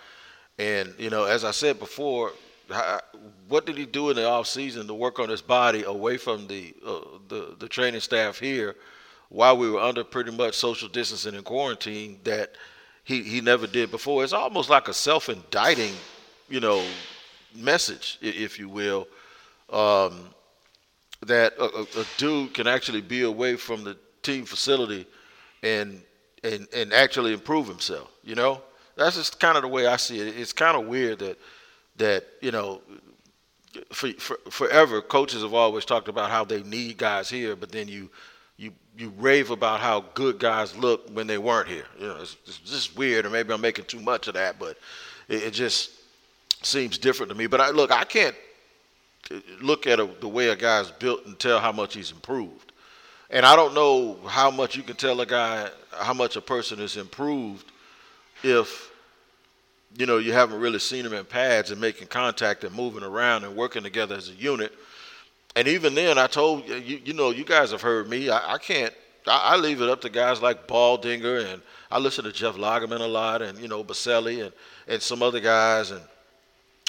And 0.57 0.93
you 0.97 1.09
know, 1.09 1.25
as 1.25 1.43
I 1.43 1.51
said 1.51 1.79
before, 1.79 2.31
how, 2.69 2.99
what 3.47 3.65
did 3.65 3.77
he 3.77 3.85
do 3.85 4.09
in 4.09 4.15
the 4.15 4.27
off 4.27 4.47
season 4.47 4.87
to 4.87 4.93
work 4.93 5.19
on 5.19 5.29
his 5.29 5.41
body 5.41 5.83
away 5.83 6.17
from 6.17 6.47
the 6.47 6.73
uh, 6.85 6.99
the 7.27 7.55
the 7.59 7.67
training 7.67 8.01
staff 8.01 8.39
here, 8.39 8.75
while 9.29 9.57
we 9.57 9.69
were 9.69 9.81
under 9.81 10.03
pretty 10.03 10.31
much 10.31 10.55
social 10.55 10.89
distancing 10.89 11.35
and 11.35 11.45
quarantine 11.45 12.19
that 12.23 12.55
he 13.03 13.23
he 13.23 13.41
never 13.41 13.67
did 13.67 13.91
before. 13.91 14.23
It's 14.23 14.33
almost 14.33 14.69
like 14.69 14.87
a 14.87 14.93
self-indicting, 14.93 15.93
you 16.49 16.59
know, 16.59 16.83
message, 17.55 18.17
if 18.21 18.59
you 18.59 18.69
will. 18.69 19.07
Um, 19.71 20.29
that 21.25 21.53
a, 21.57 21.99
a, 21.99 22.05
dude 22.17 22.53
can 22.53 22.67
actually 22.67 23.01
be 23.01 23.23
away 23.23 23.55
from 23.55 23.83
the 23.83 23.97
team 24.25 24.45
facility 24.45 25.05
and 25.63 26.01
and 26.43 26.67
and 26.73 26.93
actually 26.93 27.33
improve 27.33 27.67
himself. 27.67 28.09
You 28.23 28.35
know, 28.35 28.61
that's 28.95 29.15
just 29.15 29.39
kind 29.39 29.55
of 29.55 29.61
the 29.63 29.67
way 29.67 29.87
I 29.87 29.97
see 29.97 30.19
it. 30.19 30.37
It's 30.37 30.53
kind 30.53 30.77
of 30.77 30.87
weird 30.87 31.19
that 31.19 31.39
that 31.97 32.25
you 32.41 32.51
know. 32.51 32.81
For, 33.91 34.09
for, 34.13 34.37
forever, 34.49 35.01
coaches 35.01 35.41
have 35.41 35.53
always 35.53 35.83
talked 35.83 36.07
about 36.07 36.31
how 36.31 36.45
they 36.45 36.63
need 36.63 36.97
guys 36.97 37.29
here, 37.29 37.57
but 37.57 37.73
then 37.73 37.89
you 37.89 38.09
you 38.55 38.71
you 38.97 39.11
rave 39.17 39.51
about 39.51 39.81
how 39.81 40.05
good 40.13 40.39
guys 40.39 40.77
look 40.77 41.09
when 41.09 41.27
they 41.27 41.37
weren't 41.37 41.67
here. 41.67 41.83
You 41.99 42.07
know, 42.07 42.17
it's, 42.21 42.37
just 42.63 42.95
weird, 42.95 43.25
or 43.25 43.29
maybe 43.29 43.53
I'm 43.53 43.59
making 43.59 43.83
too 43.83 43.99
much 43.99 44.29
of 44.29 44.35
that, 44.35 44.59
but 44.59 44.77
it, 45.27 45.43
it 45.43 45.51
just 45.51 45.91
seems 46.61 46.97
different 46.97 47.31
to 47.31 47.37
me. 47.37 47.47
But 47.47 47.59
I 47.59 47.71
look, 47.71 47.91
I 47.91 48.05
can't 48.05 48.35
uh, 49.29 49.39
look 49.61 49.87
at 49.87 49.99
a, 49.99 50.07
the 50.21 50.29
way 50.29 50.47
a 50.47 50.55
guy's 50.55 50.89
built 50.89 51.25
and 51.25 51.37
tell 51.37 51.59
how 51.59 51.73
much 51.73 51.95
he's 51.95 52.11
improved. 52.11 52.64
And 53.29 53.45
I 53.45 53.55
don't 53.55 53.73
know 53.73 54.17
how 54.27 54.51
much 54.51 54.75
you 54.75 54.83
can 54.83 54.95
tell 54.95 55.19
a 55.21 55.25
guy 55.25 55.69
how 55.91 56.13
much 56.13 56.35
a 56.35 56.41
person 56.41 56.79
is 56.79 56.97
improved 56.97 57.71
if 58.43 58.91
you 59.97 60.05
know 60.05 60.17
you 60.17 60.33
haven't 60.33 60.59
really 60.59 60.79
seen 60.79 61.03
them 61.03 61.13
in 61.13 61.25
pads 61.25 61.71
and 61.71 61.79
making 61.79 62.07
contact 62.07 62.63
and 62.63 62.75
moving 62.75 63.03
around 63.03 63.43
and 63.43 63.55
working 63.55 63.83
together 63.83 64.15
as 64.15 64.29
a 64.29 64.33
unit. 64.33 64.73
And 65.55 65.67
even 65.67 65.95
then, 65.95 66.17
I 66.17 66.27
told 66.27 66.67
you, 66.67 66.75
you 66.75 67.13
know, 67.13 67.31
you 67.31 67.45
guys 67.45 67.71
have 67.71 67.81
heard 67.81 68.09
me. 68.09 68.29
I, 68.29 68.55
I 68.55 68.57
can't. 68.57 68.93
I, 69.25 69.53
I, 69.53 69.55
leave 69.55 69.81
it 69.81 69.89
up 69.89 70.01
to 70.01 70.09
guys 70.09 70.41
like 70.41 70.67
Baldinger 70.67 71.51
and 71.51 71.61
I 71.89 71.97
listen 71.97 72.25
to 72.25 72.31
Jeff 72.31 72.55
Lageman 72.55 72.99
a 72.99 73.07
lot, 73.07 73.41
and 73.41 73.57
you 73.57 73.67
know 73.67 73.83
Boselli 73.83 74.43
and 74.43 74.53
and 74.87 75.01
some 75.01 75.23
other 75.23 75.39
guys, 75.39 75.91
and 75.91 76.01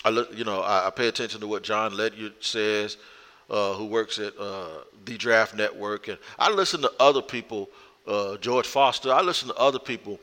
I 0.05 0.11
look, 0.11 0.37
you 0.37 0.45
know, 0.45 0.61
I, 0.61 0.89
I 0.89 0.91
pay 0.91 1.09
attention 1.09 1.41
to 1.41 1.47
what 1.47 1.63
John 1.63 1.97
Ledyard 1.97 2.35
says 2.41 2.99
uh, 3.49 3.75
who 3.75 3.87
works 3.87 4.19
at 4.19 4.37
uh, 4.39 4.69
the 5.05 5.17
Draft 5.17 5.55
Network, 5.55 6.09
and 6.09 6.19
I 6.39 6.51
listen 6.51 6.81
to 6.83 6.93
other 6.99 7.23
people, 7.23 7.69
uh, 8.07 8.37
George 8.39 8.67
Foster. 8.67 9.13
I 9.13 9.23
listen 9.23 9.49
to 9.49 9.55
other 9.57 9.79
people 9.79 10.19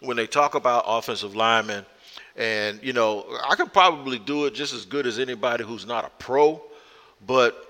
when 0.00 0.16
they 0.16 0.26
talk 0.26 0.54
about 0.54 0.84
offensive 0.86 1.34
linemen, 1.34 1.84
and 2.36 2.80
you 2.82 2.92
know 2.92 3.26
I 3.48 3.56
could 3.56 3.72
probably 3.72 4.18
do 4.18 4.46
it 4.46 4.54
just 4.54 4.72
as 4.72 4.84
good 4.84 5.06
as 5.06 5.18
anybody 5.18 5.64
who's 5.64 5.86
not 5.86 6.04
a 6.04 6.10
pro, 6.22 6.62
but 7.26 7.64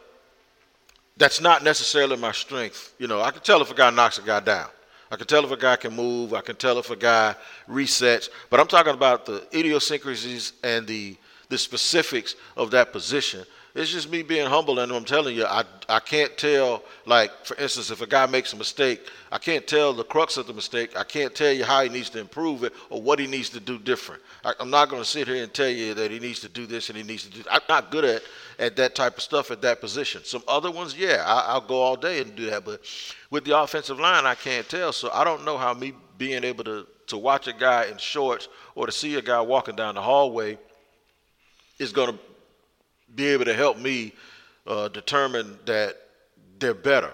that's 1.16 1.40
not 1.40 1.64
necessarily 1.64 2.16
my 2.16 2.32
strength. 2.32 2.94
You 2.98 3.08
know, 3.08 3.20
I 3.20 3.30
can 3.30 3.42
tell 3.42 3.60
if 3.60 3.70
a 3.70 3.74
guy 3.74 3.90
knocks 3.90 4.18
a 4.18 4.22
guy 4.22 4.40
down. 4.40 4.68
I 5.10 5.16
can 5.16 5.26
tell 5.26 5.44
if 5.44 5.50
a 5.50 5.56
guy 5.56 5.76
can 5.76 5.94
move. 5.94 6.34
I 6.34 6.42
can 6.42 6.56
tell 6.56 6.78
if 6.78 6.90
a 6.90 6.96
guy 6.96 7.34
resets. 7.68 8.28
But 8.50 8.60
I'm 8.60 8.66
talking 8.66 8.92
about 8.92 9.24
the 9.24 9.46
idiosyncrasies 9.54 10.52
and 10.62 10.86
the 10.86 11.16
the 11.48 11.58
specifics 11.58 12.34
of 12.56 12.70
that 12.72 12.92
position. 12.92 13.44
It's 13.78 13.92
just 13.92 14.11
me 14.11 14.23
being 14.23 14.49
humble, 14.49 14.80
and 14.80 14.90
I'm 14.90 15.04
telling 15.04 15.37
you, 15.37 15.44
I, 15.44 15.62
I 15.88 16.00
can't 16.00 16.37
tell. 16.37 16.82
Like 17.06 17.30
for 17.47 17.56
instance, 17.58 17.92
if 17.92 18.02
a 18.02 18.08
guy 18.08 18.26
makes 18.26 18.52
a 18.52 18.56
mistake, 18.56 19.08
I 19.30 19.38
can't 19.38 19.64
tell 19.68 19.92
the 19.92 20.02
crux 20.02 20.37
of 20.37 20.49
the 20.49 20.52
mistake. 20.52 20.99
I 20.99 21.04
can't 21.04 21.32
tell 21.32 21.52
you 21.52 21.62
how 21.62 21.85
he 21.85 21.88
needs 21.88 22.11
to 22.11 22.18
improve 22.18 22.64
it 22.64 22.73
or 22.90 23.00
what 23.00 23.20
he 23.20 23.28
needs 23.28 23.50
to 23.50 23.61
do 23.61 23.78
different. 23.78 24.20
I, 24.44 24.52
am 24.58 24.70
not 24.70 24.88
going 24.88 25.00
to 25.00 25.08
sit 25.08 25.28
here 25.28 25.44
and 25.44 25.54
tell 25.54 25.68
you 25.68 25.94
that 25.94 26.11
he 26.11 26.18
needs 26.18 26.40
to 26.40 26.49
do 26.49 26.66
this 26.66 26.88
and 26.88 26.99
he 26.99 27.04
needs 27.04 27.23
to 27.28 27.30
do. 27.30 27.44
I'm 27.49 27.61
not 27.68 27.92
good 27.92 28.04
at 28.04 28.23
at 28.58 28.75
that 28.75 28.97
type 28.97 29.16
of 29.16 29.23
stuff 29.23 29.52
at 29.52 29.62
that 29.62 29.80
position. 29.80 30.25
Some 30.25 30.42
other 30.49 30.73
ones, 30.73 30.99
yeah, 30.99 31.23
I, 31.25 31.52
I'll 31.52 31.61
go 31.61 31.76
all 31.80 31.94
day 31.94 32.20
and 32.20 32.35
do 32.35 32.50
that, 32.50 32.64
but 32.64 32.80
with 33.30 33.44
the 33.44 33.56
offensive 33.56 34.00
line, 34.00 34.26
I 34.26 34.35
can't 34.35 34.68
tell. 34.68 34.92
So 34.92 35.08
I 35.12 35.23
don't 35.23 35.44
know 35.44 35.56
how 35.56 35.73
me 35.73 35.92
being 36.18 36.42
able 36.42 36.64
to 36.64 36.85
to 37.06 37.16
watch 37.16 37.47
a 37.47 37.52
guy 37.52 37.85
in 37.85 37.97
shorts 37.97 38.49
or 38.75 38.87
to 38.87 38.92
see 38.92 39.14
a 39.14 39.23
guy 39.23 39.40
walking 39.40 39.76
down 39.76 39.94
the 39.94 40.02
hallway 40.02 40.58
is 41.78 41.92
going 41.92 42.12
to 42.12 42.18
be 43.14 43.26
able 43.28 43.44
to 43.44 43.54
help 43.54 43.78
me 43.78 44.12
uh, 44.66 44.88
determine 44.88 45.58
that 45.64 45.96
they're 46.58 46.74
better. 46.74 47.12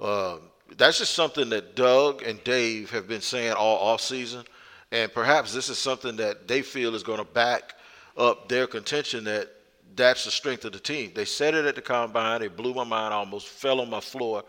Uh, 0.00 0.36
that's 0.76 0.98
just 0.98 1.14
something 1.14 1.48
that 1.50 1.76
Doug 1.76 2.22
and 2.22 2.42
Dave 2.44 2.90
have 2.90 3.06
been 3.06 3.20
saying 3.20 3.52
all 3.52 3.78
off 3.78 4.00
season, 4.00 4.44
and 4.92 5.12
perhaps 5.12 5.52
this 5.52 5.68
is 5.68 5.78
something 5.78 6.16
that 6.16 6.48
they 6.48 6.62
feel 6.62 6.94
is 6.94 7.02
going 7.02 7.18
to 7.18 7.24
back 7.24 7.74
up 8.16 8.48
their 8.48 8.66
contention 8.66 9.24
that 9.24 9.48
that's 9.94 10.24
the 10.24 10.30
strength 10.30 10.64
of 10.64 10.72
the 10.72 10.78
team. 10.78 11.12
They 11.14 11.24
said 11.24 11.54
it 11.54 11.64
at 11.64 11.74
the 11.74 11.82
combine. 11.82 12.42
It 12.42 12.56
blew 12.56 12.74
my 12.74 12.84
mind. 12.84 13.14
I 13.14 13.18
almost 13.18 13.48
fell 13.48 13.80
on 13.80 13.88
my 13.88 14.00
floor. 14.00 14.44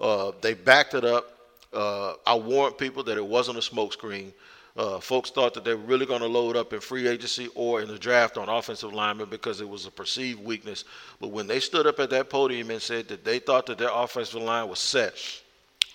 Uh, 0.00 0.32
they 0.40 0.54
backed 0.54 0.94
it 0.94 1.04
up. 1.04 1.38
Uh, 1.72 2.14
I 2.26 2.34
warned 2.34 2.78
people 2.78 3.02
that 3.04 3.16
it 3.16 3.24
wasn't 3.24 3.58
a 3.58 3.60
smokescreen. 3.60 4.32
Uh, 4.76 5.00
folks 5.00 5.30
thought 5.30 5.54
that 5.54 5.64
they 5.64 5.74
were 5.74 5.82
really 5.82 6.06
going 6.06 6.20
to 6.20 6.26
load 6.26 6.56
up 6.56 6.72
in 6.72 6.80
free 6.80 7.08
agency 7.08 7.48
or 7.54 7.80
in 7.80 7.88
the 7.88 7.98
draft 7.98 8.36
on 8.36 8.48
offensive 8.48 8.92
linemen 8.92 9.28
because 9.28 9.60
it 9.60 9.68
was 9.68 9.86
a 9.86 9.90
perceived 9.90 10.44
weakness. 10.44 10.84
But 11.20 11.28
when 11.28 11.48
they 11.48 11.58
stood 11.58 11.86
up 11.86 11.98
at 11.98 12.10
that 12.10 12.30
podium 12.30 12.70
and 12.70 12.80
said 12.80 13.08
that 13.08 13.24
they 13.24 13.40
thought 13.40 13.66
that 13.66 13.78
their 13.78 13.90
offensive 13.92 14.40
line 14.40 14.68
was 14.68 14.78
set, 14.78 15.14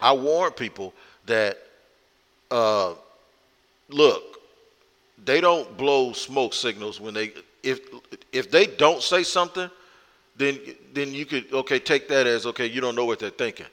I 0.02 0.12
warned 0.12 0.58
people 0.58 0.94
that, 1.28 1.58
uh, 2.52 2.96
look, 3.88 4.34
they 5.24 5.40
don't 5.40 5.78
blow 5.78 6.12
smoke 6.14 6.54
signals 6.54 7.00
when 7.00 7.14
they 7.14 7.32
if 7.64 7.80
if 8.32 8.52
they 8.52 8.68
don't 8.68 9.02
say 9.02 9.24
something, 9.24 9.70
then 10.36 10.60
then 10.94 11.14
you 11.14 11.26
could 11.26 11.52
okay 11.54 11.80
take 11.80 12.08
that 12.10 12.28
as 12.28 12.46
okay 12.46 12.66
you 12.66 12.82
don't 12.82 12.96
know 12.96 13.06
what 13.06 13.20
they're 13.20 13.30
thinking. 13.30 13.66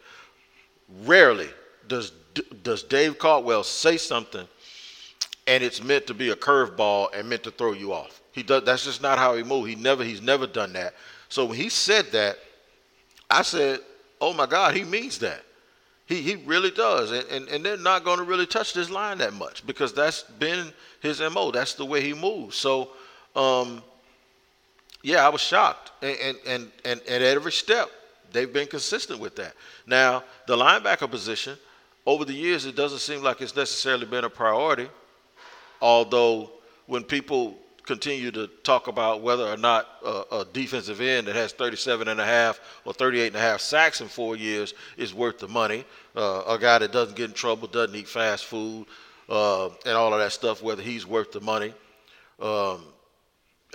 Rarely 1.04 1.49
does 1.88 2.12
does 2.62 2.83
Dave 2.83 3.19
Caldwell 3.19 3.64
say 3.64 3.97
something 3.97 4.47
and 5.47 5.64
it's 5.64 5.82
meant 5.82 6.06
to 6.06 6.14
be 6.14 6.30
a 6.30 6.37
curveball 6.37 7.09
and 7.14 7.28
meant 7.28 7.42
to 7.44 7.50
throw 7.50 7.73
you 7.73 7.92
off. 7.92 8.20
He 8.32 8.42
does. 8.42 8.64
That's 8.64 8.85
just 8.85 9.02
not 9.02 9.18
how 9.18 9.35
he 9.35 9.42
moves. 9.42 9.68
He 9.68 9.75
never. 9.75 10.04
He's 10.04 10.23
never 10.23 10.47
done 10.47 10.73
that. 10.75 10.94
So 11.28 11.44
when 11.47 11.56
he 11.56 11.68
said 11.68 12.06
that, 12.12 12.38
I 13.28 13.42
said, 13.42 13.80
"Oh 14.20 14.32
my 14.32 14.47
God, 14.47 14.75
he 14.75 14.85
means 14.85 15.18
that. 15.18 15.42
He 16.06 16.23
he 16.23 16.37
really 16.37 16.70
does." 16.70 17.11
And 17.11 17.26
and, 17.28 17.49
and 17.49 17.64
they're 17.64 17.76
not 17.76 18.04
going 18.04 18.18
to 18.18 18.25
really 18.25 18.47
touch 18.47 18.73
this 18.73 18.90
line 18.90 19.18
that 19.18 19.32
much 19.32 19.66
because 19.66 19.92
that's 19.92 20.23
been 20.23 20.73
his 21.00 21.20
mo. 21.20 21.50
That's 21.50 21.75
the 21.75 21.85
way 21.85 22.00
he 22.02 22.14
moves. 22.14 22.56
So, 22.56 22.90
um, 23.35 23.82
yeah, 25.02 25.26
I 25.26 25.28
was 25.28 25.40
shocked. 25.40 25.90
And 26.02 26.16
and 26.18 26.38
and, 26.47 26.70
and 26.85 27.00
at 27.02 27.23
every 27.23 27.52
step, 27.52 27.90
they've 28.32 28.52
been 28.52 28.68
consistent 28.68 29.18
with 29.18 29.35
that. 29.37 29.54
Now 29.87 30.23
the 30.47 30.56
linebacker 30.56 31.11
position. 31.11 31.56
Over 32.06 32.25
the 32.25 32.32
years, 32.32 32.64
it 32.64 32.75
doesn't 32.75 33.00
seem 33.00 33.23
like 33.23 33.42
it's 33.42 33.54
necessarily 33.54 34.06
been 34.06 34.25
a 34.25 34.30
priority 34.30 34.88
Although 35.80 36.50
when 36.87 37.04
people 37.04 37.56
continue 37.90 38.30
to 38.30 38.46
talk 38.62 38.87
about 38.87 39.20
whether 39.20 39.44
or 39.44 39.56
not 39.56 39.88
a, 40.04 40.22
a, 40.30 40.46
defensive 40.52 41.00
end 41.00 41.26
that 41.26 41.34
has 41.34 41.52
37 41.52 42.06
and 42.06 42.20
a 42.20 42.25
half 42.25 42.60
or 42.84 42.92
38 42.92 43.28
and 43.28 43.37
a 43.37 43.40
half 43.40 43.60
sacks 43.60 44.00
in 44.00 44.06
four 44.06 44.37
years 44.37 44.75
is 44.96 45.12
worth 45.12 45.40
the 45.40 45.49
money. 45.49 45.84
Uh, 46.14 46.42
a 46.46 46.56
guy 46.56 46.78
that 46.78 46.92
doesn't 46.92 47.16
get 47.16 47.30
in 47.30 47.34
trouble, 47.34 47.66
doesn't 47.66 47.96
eat 47.96 48.06
fast 48.06 48.44
food, 48.44 48.87
uh, 49.28 49.66
and 49.84 49.94
all 49.94 50.12
of 50.12 50.20
that 50.20 50.30
stuff, 50.30 50.62
whether 50.62 50.82
he's 50.82 51.04
worth 51.04 51.32
the 51.32 51.40
money. 51.40 51.75
Um, 52.38 52.84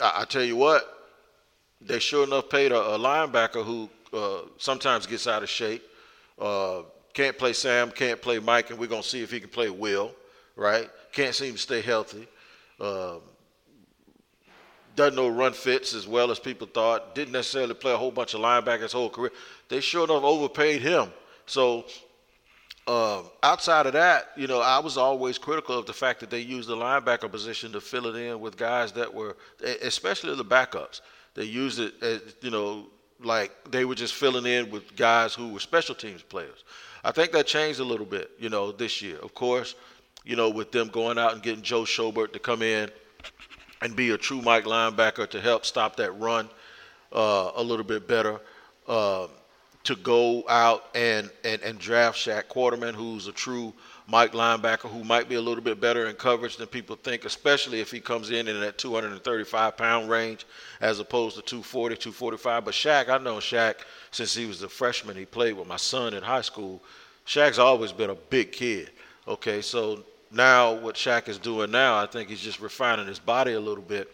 I, 0.02 0.22
I, 0.22 0.26
tell 0.30 0.44
you 0.44 0.56
what, 0.56 1.12
they 1.82 2.00
sure 2.00 2.24
enough 2.24 2.50
paid 2.50 2.72
a, 2.72 2.80
a 2.96 2.98
linebacker 2.98 3.66
who 3.66 3.90
uh, 4.14 4.48
sometimes 4.58 5.06
gets 5.06 5.28
out 5.28 5.44
of 5.44 5.50
shape. 5.50 5.84
Uh, 6.40 6.84
can't 7.14 7.38
play 7.38 7.54
Sam, 7.54 7.92
can't 7.92 8.22
play 8.22 8.40
Mike, 8.40 8.70
and 8.70 8.80
we're 8.80 8.88
going 8.88 9.02
to 9.02 9.08
see 9.08 9.24
if 9.24 9.32
he 9.32 9.40
can 9.40 9.50
play 9.50 9.70
Will, 9.70 10.14
right? 10.56 10.90
Can't 11.16 11.34
seem 11.34 11.54
to 11.54 11.58
stay 11.58 11.82
healthy. 11.82 12.28
Um, 12.80 13.22
doesn't 14.98 15.16
know 15.16 15.30
run 15.30 15.54
fits 15.54 15.94
as 15.94 16.08
well 16.08 16.30
as 16.30 16.40
people 16.40 16.68
thought. 16.68 17.16
Didn't 17.16 17.32
necessarily 17.32 17.74
play 17.74 17.94
a 17.94 17.98
whole 17.98 18.12
bunch 18.12 18.34
of 18.34 18.42
linebackers 18.42 18.92
whole 18.92 19.10
career. 19.10 19.32
They 19.70 19.80
sure 19.80 20.04
enough 20.04 20.24
overpaid 20.24 20.82
him. 20.82 21.12
So 21.46 21.86
uh, 22.86 23.24
outside 23.44 23.86
of 23.86 23.94
that, 23.94 24.32
you 24.36 24.48
know, 24.48 24.60
I 24.60 24.80
was 24.80 24.98
always 24.98 25.38
critical 25.38 25.80
of 25.80 25.86
the 25.86 25.94
fact 25.94 26.20
that 26.20 26.30
they 26.30 26.42
used 26.42 26.68
the 26.68 26.76
linebacker 26.76 27.32
position 27.32 27.72
to 27.72 27.82
fill 27.82 28.08
it 28.08 28.16
in 28.18 28.42
with 28.42 28.58
guys 28.58 28.92
that 28.92 29.14
were, 29.14 29.38
especially 29.82 30.36
the 30.36 30.46
backups. 30.46 31.00
They 31.34 31.46
used 31.46 31.80
it, 31.80 31.94
as, 32.02 32.22
you 32.42 32.52
know, 32.52 32.88
like 33.22 33.52
they 33.72 33.86
were 33.86 33.96
just 33.96 34.16
filling 34.16 34.46
in 34.46 34.70
with 34.70 34.98
guys 34.98 35.34
who 35.34 35.54
were 35.54 35.62
special 35.62 35.96
teams 35.96 36.22
players. 36.24 36.66
I 37.06 37.12
think 37.12 37.32
that 37.32 37.48
changed 37.48 37.80
a 37.80 37.84
little 37.84 38.06
bit, 38.06 38.32
you 38.38 38.50
know, 38.50 38.72
this 38.72 39.02
year. 39.02 39.18
Of 39.20 39.34
course, 39.34 39.76
you 40.26 40.36
know, 40.36 40.50
with 40.50 40.72
them 40.72 40.88
going 40.88 41.18
out 41.18 41.34
and 41.34 41.44
getting 41.44 41.62
Joe 41.62 41.84
Schobert 41.84 42.34
to 42.34 42.40
come 42.40 42.62
in 42.62 42.90
and 43.82 43.96
be 43.96 44.12
a 44.12 44.18
true 44.18 44.42
Mike 44.42 44.66
linebacker 44.66 45.30
to 45.30 45.40
help 45.40 45.66
stop 45.66 45.96
that 45.98 46.12
run 46.20 46.50
uh, 47.12 47.52
a 47.56 47.64
little 47.64 47.86
bit 47.86 48.08
better. 48.08 48.40
Uh, 48.88 49.28
to 49.86 49.96
go 49.96 50.44
out 50.50 50.86
and, 50.96 51.30
and, 51.44 51.62
and 51.62 51.78
draft 51.78 52.18
Shaq 52.18 52.46
Quarterman, 52.46 52.96
who's 52.96 53.28
a 53.28 53.32
true 53.32 53.72
Mike 54.08 54.34
linebacker 54.34 54.90
who 54.90 55.04
might 55.04 55.30
be 55.30 55.36
a 55.36 55.42
little 55.42 55.64
bit 55.64 55.80
better 55.80 56.08
in 56.08 56.16
coverage 56.16 56.58
than 56.58 56.68
people 56.68 56.96
think, 56.96 57.24
especially 57.24 57.80
if 57.80 57.92
he 57.92 58.00
comes 58.00 58.32
in 58.32 58.48
in 58.48 58.60
that 58.62 58.80
235 58.80 59.78
pound 59.78 60.10
range 60.10 60.46
as 60.82 61.00
opposed 61.00 61.36
to 61.36 61.42
240, 61.44 61.96
245. 61.98 62.66
But 62.66 62.74
Shaq, 62.74 63.10
I 63.10 63.20
know 63.20 63.36
Shaq 63.36 63.76
since 64.10 64.34
he 64.34 64.48
was 64.48 64.64
a 64.64 64.70
freshman. 64.70 65.16
He 65.16 65.26
played 65.26 65.54
with 65.54 65.68
my 65.68 65.78
son 65.78 66.16
in 66.16 66.24
high 66.24 66.42
school. 66.42 66.82
Shaq's 67.28 67.60
always 67.60 67.92
been 67.92 68.10
a 68.10 68.16
big 68.16 68.52
kid. 68.52 68.90
Okay, 69.28 69.62
so 69.62 70.04
now 70.32 70.74
what 70.74 70.96
Shaq 70.96 71.28
is 71.28 71.38
doing 71.38 71.72
now, 71.72 71.98
I 71.98 72.06
think 72.06 72.30
he's 72.30 72.42
just 72.42 72.60
refining 72.60 73.08
his 73.08 73.20
body 73.20 73.54
a 73.54 73.60
little 73.60 73.84
bit. 73.84 74.14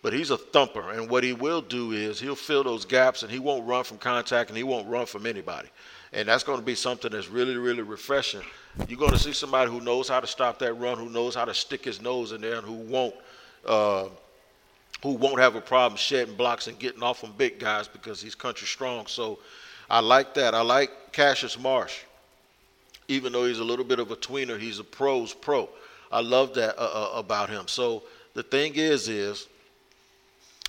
But 0.00 0.12
he's 0.12 0.30
a 0.30 0.36
thumper, 0.36 0.90
and 0.90 1.10
what 1.10 1.24
he 1.24 1.32
will 1.32 1.60
do 1.60 1.90
is 1.90 2.20
he'll 2.20 2.36
fill 2.36 2.62
those 2.62 2.84
gaps, 2.84 3.24
and 3.24 3.32
he 3.32 3.40
won't 3.40 3.66
run 3.66 3.82
from 3.82 3.98
contact, 3.98 4.48
and 4.48 4.56
he 4.56 4.62
won't 4.62 4.86
run 4.86 5.06
from 5.06 5.26
anybody. 5.26 5.68
And 6.12 6.28
that's 6.28 6.44
going 6.44 6.60
to 6.60 6.64
be 6.64 6.76
something 6.76 7.10
that's 7.10 7.28
really, 7.28 7.56
really 7.56 7.82
refreshing. 7.82 8.42
You're 8.86 8.98
going 8.98 9.10
to 9.10 9.18
see 9.18 9.32
somebody 9.32 9.70
who 9.70 9.80
knows 9.80 10.08
how 10.08 10.20
to 10.20 10.26
stop 10.26 10.60
that 10.60 10.74
run, 10.74 10.98
who 10.98 11.10
knows 11.10 11.34
how 11.34 11.44
to 11.44 11.52
stick 11.52 11.84
his 11.84 12.00
nose 12.00 12.30
in 12.30 12.40
there, 12.40 12.58
and 12.58 12.66
who 12.66 12.74
won't, 12.74 13.14
uh, 13.66 14.06
who 15.02 15.14
won't 15.14 15.40
have 15.40 15.56
a 15.56 15.60
problem 15.60 15.96
shedding 15.98 16.36
blocks 16.36 16.68
and 16.68 16.78
getting 16.78 17.02
off 17.02 17.24
on 17.24 17.32
big 17.36 17.58
guys 17.58 17.88
because 17.88 18.22
he's 18.22 18.36
country 18.36 18.68
strong. 18.68 19.08
So 19.08 19.40
I 19.90 19.98
like 19.98 20.32
that. 20.34 20.54
I 20.54 20.60
like 20.60 21.12
Cassius 21.12 21.58
Marsh 21.58 22.02
even 23.08 23.32
though 23.32 23.46
he's 23.46 23.58
a 23.58 23.64
little 23.64 23.84
bit 23.84 23.98
of 23.98 24.10
a 24.10 24.16
tweener, 24.16 24.58
he's 24.60 24.78
a 24.78 24.84
pro's 24.84 25.32
pro. 25.32 25.68
I 26.12 26.20
love 26.20 26.54
that 26.54 26.78
uh, 26.78 26.84
uh, 27.14 27.18
about 27.18 27.50
him. 27.50 27.66
So 27.66 28.04
the 28.34 28.42
thing 28.42 28.74
is, 28.76 29.08
is 29.08 29.46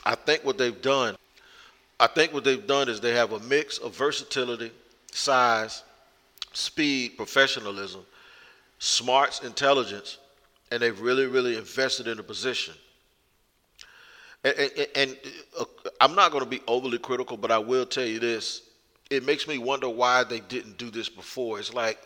I 0.06 0.16
think 0.16 0.44
what 0.44 0.58
they've 0.58 0.82
done, 0.82 1.16
I 2.00 2.08
think 2.08 2.34
what 2.34 2.44
they've 2.44 2.66
done 2.66 2.90
is 2.90 3.00
they 3.02 3.14
have 3.14 3.34
a 3.34 3.40
mix 3.42 3.78
of 3.78 3.96
versatility, 3.96 4.72
size, 5.12 5.84
speed, 6.54 7.18
professionalism, 7.18 8.02
smarts, 8.80 9.42
intelligence, 9.44 10.18
and 10.72 10.82
they've 10.82 11.00
really, 11.00 11.26
really 11.26 11.58
invested 11.58 12.08
in 12.08 12.18
the 12.18 12.24
position. 12.24 12.74
And, 14.44 14.56
and, 14.58 14.88
and 14.96 15.18
uh, 15.60 15.66
I'm 16.00 16.16
not 16.16 16.32
going 16.32 16.44
to 16.44 16.50
be 16.50 16.62
overly 16.68 16.98
critical, 16.98 17.36
but 17.36 17.52
I 17.52 17.58
will 17.58 17.86
tell 17.86 18.06
you 18.06 18.20
this: 18.20 18.62
it 19.10 19.26
makes 19.26 19.48
me 19.48 19.58
wonder 19.58 19.90
why 19.90 20.24
they 20.24 20.40
didn't 20.40 20.78
do 20.78 20.90
this 20.90 21.10
before. 21.10 21.60
It's 21.60 21.74
like 21.74 22.00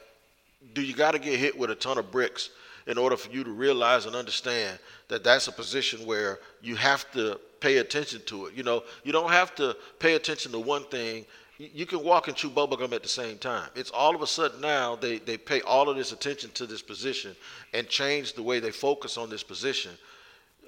do 0.73 0.81
you 0.81 0.93
got 0.93 1.11
to 1.11 1.19
get 1.19 1.39
hit 1.39 1.57
with 1.57 1.69
a 1.69 1.75
ton 1.75 1.97
of 1.97 2.11
bricks 2.11 2.49
in 2.87 2.97
order 2.97 3.15
for 3.15 3.31
you 3.31 3.43
to 3.43 3.51
realize 3.51 4.05
and 4.05 4.15
understand 4.15 4.77
that 5.07 5.23
that's 5.23 5.47
a 5.47 5.51
position 5.51 6.05
where 6.05 6.39
you 6.61 6.75
have 6.75 7.09
to 7.11 7.39
pay 7.59 7.77
attention 7.77 8.21
to 8.25 8.47
it. 8.47 8.53
You 8.53 8.63
know, 8.63 8.83
you 9.03 9.11
don't 9.11 9.31
have 9.31 9.55
to 9.55 9.77
pay 9.99 10.15
attention 10.15 10.51
to 10.51 10.59
one 10.59 10.83
thing. 10.85 11.25
You 11.57 11.85
can 11.85 12.03
walk 12.03 12.27
and 12.27 12.35
chew 12.35 12.49
bubblegum 12.49 12.91
at 12.91 13.03
the 13.03 13.09
same 13.09 13.37
time. 13.37 13.69
It's 13.75 13.91
all 13.91 14.15
of 14.15 14.21
a 14.21 14.27
sudden 14.27 14.59
now 14.59 14.95
they, 14.95 15.19
they 15.19 15.37
pay 15.37 15.61
all 15.61 15.89
of 15.89 15.95
this 15.95 16.11
attention 16.11 16.49
to 16.55 16.65
this 16.65 16.81
position 16.81 17.35
and 17.73 17.87
change 17.87 18.33
the 18.33 18.43
way 18.43 18.59
they 18.59 18.71
focus 18.71 19.17
on 19.17 19.29
this 19.29 19.43
position. 19.43 19.91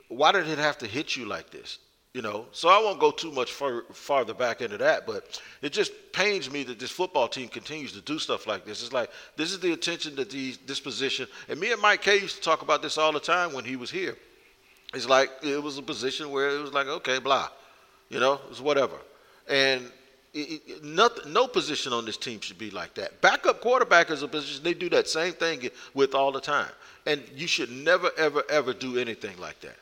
Why 0.07 0.31
did 0.31 0.47
it 0.47 0.57
have 0.57 0.77
to 0.79 0.87
hit 0.87 1.15
you 1.15 1.25
like 1.25 1.49
this? 1.49 1.79
You 2.15 2.21
know, 2.21 2.45
so 2.53 2.69
I 2.69 2.81
won't 2.81 2.97
go 2.97 3.11
too 3.11 3.29
much 3.29 3.51
far, 3.51 3.83
farther 3.91 4.33
back 4.33 4.61
into 4.61 4.77
that, 4.77 5.05
but 5.05 5.41
it 5.61 5.73
just 5.73 5.91
pains 6.13 6.49
me 6.49 6.63
that 6.63 6.79
this 6.79 6.89
football 6.89 7.27
team 7.27 7.49
continues 7.49 7.91
to 7.91 7.99
do 7.99 8.19
stuff 8.19 8.47
like 8.47 8.63
this. 8.63 8.81
It's 8.81 8.93
like 8.93 9.09
this 9.35 9.51
is 9.51 9.59
the 9.59 9.73
attention 9.73 10.15
that 10.15 10.29
these 10.29 10.57
this 10.59 10.79
position, 10.79 11.27
and 11.49 11.59
me 11.59 11.73
and 11.73 11.81
Mike 11.81 12.01
Kaye 12.01 12.19
used 12.19 12.37
to 12.37 12.41
talk 12.41 12.61
about 12.61 12.81
this 12.81 12.97
all 12.97 13.11
the 13.11 13.19
time 13.19 13.51
when 13.51 13.65
he 13.65 13.75
was 13.75 13.91
here. 13.91 14.15
It's 14.93 15.09
like 15.09 15.29
it 15.43 15.61
was 15.61 15.77
a 15.77 15.81
position 15.81 16.31
where 16.31 16.51
it 16.51 16.61
was 16.61 16.71
like, 16.71 16.87
okay, 16.87 17.19
blah, 17.19 17.49
you 18.07 18.21
know, 18.21 18.39
it's 18.49 18.61
whatever, 18.61 18.95
and 19.49 19.91
it, 20.33 20.61
it, 20.65 20.83
nothing, 20.85 21.33
no 21.33 21.47
position 21.47 21.91
on 21.91 22.05
this 22.05 22.15
team 22.15 22.39
should 22.39 22.57
be 22.57 22.71
like 22.71 22.93
that. 22.93 23.19
Backup 23.19 23.59
quarterback 23.59 24.09
is 24.09 24.23
a 24.23 24.29
position 24.29 24.63
they 24.63 24.73
do 24.73 24.87
that 24.91 25.09
same 25.09 25.33
thing 25.33 25.69
with 25.93 26.15
all 26.15 26.31
the 26.31 26.39
time, 26.39 26.71
and 27.05 27.21
you 27.35 27.45
should 27.45 27.71
never, 27.71 28.09
ever, 28.17 28.43
ever 28.49 28.73
do 28.73 28.97
anything 28.97 29.37
like 29.37 29.59
that. 29.59 29.75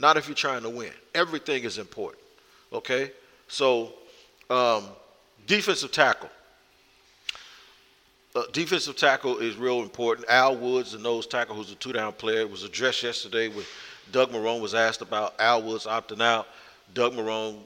Not 0.00 0.16
if 0.16 0.26
you're 0.26 0.34
trying 0.34 0.62
to 0.62 0.70
win. 0.70 0.92
Everything 1.14 1.62
is 1.62 1.76
important. 1.76 2.22
Okay? 2.72 3.12
So, 3.48 3.92
um, 4.48 4.84
defensive 5.46 5.92
tackle. 5.92 6.30
Uh, 8.34 8.44
defensive 8.52 8.96
tackle 8.96 9.38
is 9.38 9.56
real 9.56 9.82
important. 9.82 10.26
Al 10.30 10.56
Woods, 10.56 10.92
the 10.92 10.98
nose 10.98 11.26
tackle, 11.26 11.54
who's 11.54 11.70
a 11.70 11.74
two-down 11.74 12.14
player, 12.14 12.46
was 12.46 12.64
addressed 12.64 13.02
yesterday 13.02 13.48
when 13.48 13.64
Doug 14.10 14.30
Marrone 14.30 14.62
was 14.62 14.74
asked 14.74 15.02
about 15.02 15.34
Al 15.38 15.62
Woods 15.62 15.84
opting 15.84 16.22
out. 16.22 16.48
Doug 16.94 17.12
Marrone 17.12 17.58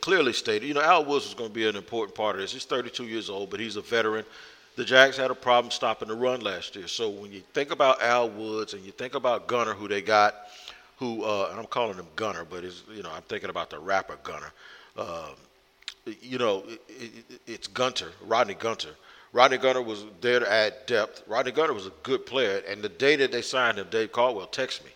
clearly 0.00 0.32
stated, 0.32 0.66
you 0.66 0.74
know, 0.74 0.80
Al 0.80 1.04
Woods 1.04 1.26
is 1.26 1.34
going 1.34 1.50
to 1.50 1.54
be 1.54 1.66
an 1.66 1.74
important 1.74 2.16
part 2.16 2.36
of 2.36 2.42
this. 2.42 2.52
He's 2.52 2.64
32 2.64 3.04
years 3.04 3.28
old, 3.28 3.50
but 3.50 3.58
he's 3.58 3.76
a 3.76 3.82
veteran. 3.82 4.24
The 4.76 4.84
Jags 4.84 5.16
had 5.16 5.30
a 5.30 5.34
problem 5.34 5.70
stopping 5.72 6.08
the 6.08 6.14
run 6.14 6.40
last 6.40 6.76
year. 6.76 6.86
So 6.86 7.10
when 7.10 7.32
you 7.32 7.40
think 7.52 7.72
about 7.72 8.00
Al 8.00 8.30
Woods 8.30 8.74
and 8.74 8.84
you 8.84 8.92
think 8.92 9.14
about 9.14 9.48
Gunner, 9.48 9.74
who 9.74 9.88
they 9.88 10.00
got– 10.00 10.36
who 11.04 11.24
uh, 11.24 11.48
and 11.50 11.60
I'm 11.60 11.66
calling 11.66 11.96
him 11.96 12.06
Gunner, 12.16 12.44
but 12.44 12.64
is 12.64 12.82
you 12.94 13.02
know 13.02 13.10
I'm 13.14 13.22
thinking 13.22 13.50
about 13.50 13.70
the 13.70 13.78
rapper 13.78 14.18
Gunna. 14.22 14.52
Um, 14.96 15.34
you 16.20 16.38
know, 16.38 16.64
it, 16.66 16.80
it, 16.88 17.40
it's 17.46 17.66
Gunter, 17.66 18.12
Rodney 18.26 18.54
Gunter. 18.54 18.90
Rodney 19.32 19.58
Gunter 19.58 19.82
was 19.82 20.04
there 20.20 20.40
to 20.40 20.50
add 20.50 20.74
depth. 20.86 21.22
Rodney 21.26 21.52
Gunter 21.52 21.74
was 21.74 21.86
a 21.86 21.92
good 22.02 22.24
player, 22.24 22.62
and 22.68 22.82
the 22.82 22.88
day 22.88 23.16
that 23.16 23.32
they 23.32 23.42
signed 23.42 23.78
him, 23.78 23.88
Dave 23.90 24.12
Caldwell 24.12 24.46
texted 24.46 24.84
me, 24.84 24.90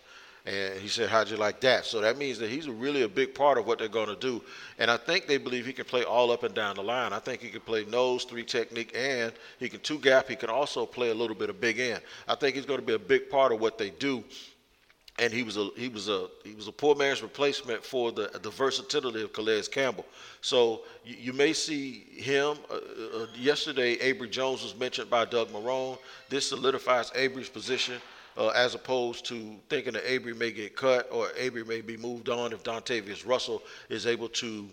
and 0.45 0.79
he 0.79 0.87
said, 0.87 1.09
"How'd 1.09 1.29
you 1.29 1.37
like 1.37 1.59
that?" 1.61 1.85
So 1.85 2.01
that 2.01 2.17
means 2.17 2.39
that 2.39 2.49
he's 2.49 2.67
really 2.67 3.03
a 3.03 3.07
big 3.07 3.35
part 3.35 3.57
of 3.57 3.67
what 3.67 3.79
they're 3.79 3.87
going 3.87 4.07
to 4.07 4.15
do, 4.15 4.41
and 4.79 4.89
I 4.89 4.97
think 4.97 5.27
they 5.27 5.37
believe 5.37 5.65
he 5.65 5.73
can 5.73 5.85
play 5.85 6.03
all 6.03 6.31
up 6.31 6.43
and 6.43 6.55
down 6.55 6.75
the 6.75 6.83
line. 6.83 7.13
I 7.13 7.19
think 7.19 7.41
he 7.41 7.49
can 7.49 7.61
play 7.61 7.85
nose, 7.85 8.23
three 8.23 8.43
technique, 8.43 8.93
and 8.95 9.33
he 9.59 9.69
can 9.69 9.81
two 9.81 9.99
gap. 9.99 10.27
He 10.27 10.35
can 10.35 10.49
also 10.49 10.85
play 10.85 11.09
a 11.09 11.15
little 11.15 11.35
bit 11.35 11.49
of 11.49 11.59
big 11.61 11.79
end. 11.79 12.01
I 12.27 12.35
think 12.35 12.55
he's 12.55 12.65
going 12.65 12.79
to 12.79 12.85
be 12.85 12.93
a 12.93 12.99
big 12.99 13.29
part 13.29 13.51
of 13.51 13.59
what 13.59 13.77
they 13.77 13.91
do 13.91 14.23
and 15.19 15.33
he 15.33 15.43
was 15.43 15.57
a 15.57 15.69
he 15.75 15.89
was 15.89 16.09
a 16.09 16.27
he 16.43 16.53
was 16.53 16.67
a 16.67 16.71
poor 16.71 16.95
man's 16.95 17.21
replacement 17.21 17.83
for 17.83 18.11
the 18.11 18.29
the 18.41 18.49
versatility 18.49 19.21
of 19.21 19.33
Calais 19.33 19.63
Campbell. 19.63 20.05
So 20.41 20.81
you, 21.03 21.15
you 21.19 21.33
may 21.33 21.53
see 21.53 22.05
him. 22.15 22.57
Uh, 22.69 22.75
uh, 22.75 23.25
yesterday, 23.37 23.97
Abry 23.97 24.29
Jones 24.29 24.63
was 24.63 24.77
mentioned 24.77 25.09
by 25.09 25.25
Doug 25.25 25.49
Marrone. 25.49 25.97
This 26.29 26.49
solidifies 26.49 27.11
Abry's 27.11 27.49
position. 27.49 28.01
Uh, 28.37 28.49
as 28.49 28.73
opposed 28.73 29.25
to 29.25 29.55
thinking 29.67 29.91
that 29.91 30.05
Abry 30.05 30.37
may 30.37 30.51
get 30.51 30.73
cut 30.73 31.09
or 31.11 31.27
Abry 31.37 31.67
may 31.67 31.81
be 31.81 31.97
moved 31.97 32.29
on 32.29 32.53
if 32.53 32.63
Dontavius 32.63 33.27
Russell 33.27 33.61
is 33.89 34.05
able 34.05 34.29
to 34.29 34.69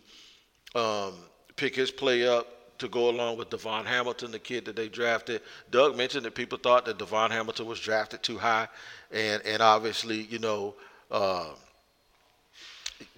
um, 0.77 1.15
pick 1.57 1.75
his 1.75 1.91
play 1.91 2.29
up 2.29 2.47
to 2.79 2.89
go 2.89 3.09
along 3.09 3.39
with 3.39 3.51
DaVon 3.51 3.85
Hamilton, 3.85 4.31
the 4.31 4.39
kid 4.39 4.65
that 4.67 4.77
they 4.77 4.89
drafted. 4.89 5.41
Doug 5.71 5.97
mentioned 5.97 6.25
that 6.25 6.35
people 6.35 6.59
thought 6.59 6.85
that 6.85 6.99
DaVon 6.99 7.31
Hamilton 7.31 7.67
was 7.67 7.81
drafted 7.81 8.23
too 8.23 8.39
high, 8.39 8.69
and 9.13 9.43
and 9.45 9.63
obviously, 9.63 10.23
you 10.23 10.39
know, 10.39 10.75
uh, 11.11 11.51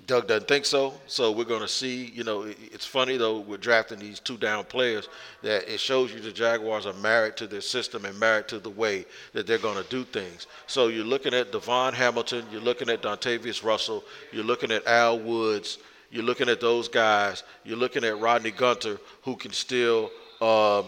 Doug 0.06 0.26
doesn't 0.26 0.48
think 0.48 0.64
so. 0.64 0.94
So 1.06 1.30
we're 1.32 1.44
going 1.44 1.60
to 1.60 1.68
see. 1.68 2.06
You 2.06 2.24
know, 2.24 2.42
it's 2.42 2.86
funny 2.86 3.16
though 3.16 3.40
we're 3.40 3.58
drafting 3.58 3.98
these 3.98 4.20
two 4.20 4.36
down 4.36 4.64
players 4.64 5.08
that 5.42 5.72
it 5.72 5.78
shows 5.80 6.12
you 6.12 6.20
the 6.20 6.32
Jaguars 6.32 6.86
are 6.86 6.94
married 6.94 7.36
to 7.36 7.46
their 7.46 7.60
system 7.60 8.04
and 8.04 8.18
married 8.18 8.48
to 8.48 8.58
the 8.58 8.70
way 8.70 9.04
that 9.34 9.46
they're 9.46 9.58
going 9.58 9.82
to 9.82 9.88
do 9.90 10.04
things. 10.04 10.46
So 10.66 10.88
you're 10.88 11.04
looking 11.04 11.34
at 11.34 11.52
DaVon 11.52 11.92
Hamilton, 11.92 12.46
you're 12.50 12.60
looking 12.60 12.88
at 12.88 13.02
Dontavius 13.02 13.62
Russell, 13.62 14.02
you're 14.32 14.44
looking 14.44 14.72
at 14.72 14.86
Al 14.86 15.18
Woods. 15.18 15.78
You're 16.10 16.24
looking 16.24 16.48
at 16.48 16.60
those 16.60 16.88
guys. 16.88 17.42
You're 17.64 17.76
looking 17.76 18.04
at 18.04 18.18
Rodney 18.18 18.50
Gunter, 18.50 18.98
who 19.22 19.36
can 19.36 19.52
still, 19.52 20.10
um, 20.40 20.86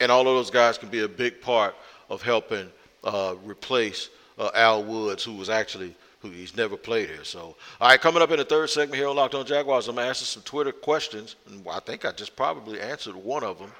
and 0.00 0.10
all 0.10 0.22
of 0.22 0.26
those 0.26 0.50
guys 0.50 0.76
can 0.76 0.88
be 0.88 1.00
a 1.00 1.08
big 1.08 1.40
part 1.40 1.76
of 2.10 2.22
helping 2.22 2.68
uh, 3.04 3.34
replace 3.44 4.10
uh, 4.38 4.50
Al 4.54 4.84
Woods, 4.84 5.24
who 5.24 5.34
was 5.34 5.50
actually 5.50 5.94
who 6.20 6.30
he's 6.30 6.56
never 6.56 6.76
played 6.76 7.08
here. 7.08 7.24
So, 7.24 7.56
all 7.80 7.88
right, 7.88 8.00
coming 8.00 8.22
up 8.22 8.30
in 8.30 8.38
the 8.38 8.44
third 8.44 8.70
segment 8.70 8.94
here 8.94 9.08
on 9.08 9.16
Locked 9.16 9.34
On 9.34 9.44
Jaguars, 9.44 9.88
I'm 9.88 9.98
asking 9.98 10.26
some 10.26 10.42
Twitter 10.44 10.72
questions, 10.72 11.34
and 11.48 11.66
I 11.68 11.80
think 11.80 12.04
I 12.04 12.12
just 12.12 12.36
probably 12.36 12.80
answered 12.80 13.16
one 13.16 13.42
of 13.42 13.58
them. 13.58 13.72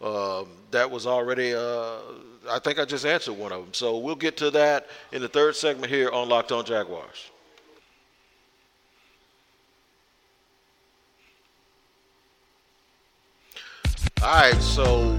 Um, 0.00 0.48
that 0.70 0.90
was 0.90 1.06
already, 1.06 1.54
uh, 1.54 1.96
I 2.50 2.58
think 2.58 2.78
I 2.78 2.84
just 2.84 3.06
answered 3.06 3.34
one 3.34 3.52
of 3.52 3.62
them. 3.62 3.72
So 3.72 3.98
we'll 3.98 4.16
get 4.16 4.36
to 4.38 4.50
that 4.50 4.88
in 5.12 5.22
the 5.22 5.28
third 5.28 5.56
segment 5.56 5.92
here 5.92 6.10
on 6.10 6.28
Locked 6.28 6.52
On 6.52 6.64
Jaguars. 6.64 7.30
All 14.22 14.30
right, 14.30 14.60
so 14.60 15.14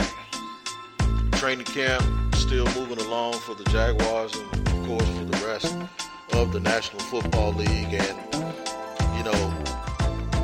training 1.46 1.64
camp 1.66 2.04
still 2.34 2.66
moving 2.74 2.98
along 3.06 3.34
for 3.34 3.54
the 3.54 3.64
Jaguars 3.66 4.34
and, 4.34 4.68
of 4.68 4.88
course, 4.88 5.08
for 5.10 5.26
the 5.26 5.46
rest 5.46 5.78
of 6.34 6.52
the 6.52 6.60
National 6.60 7.00
Football 7.02 7.54
League. 7.54 7.94
And, 7.94 8.18
you 9.16 9.24
know, 9.24 9.64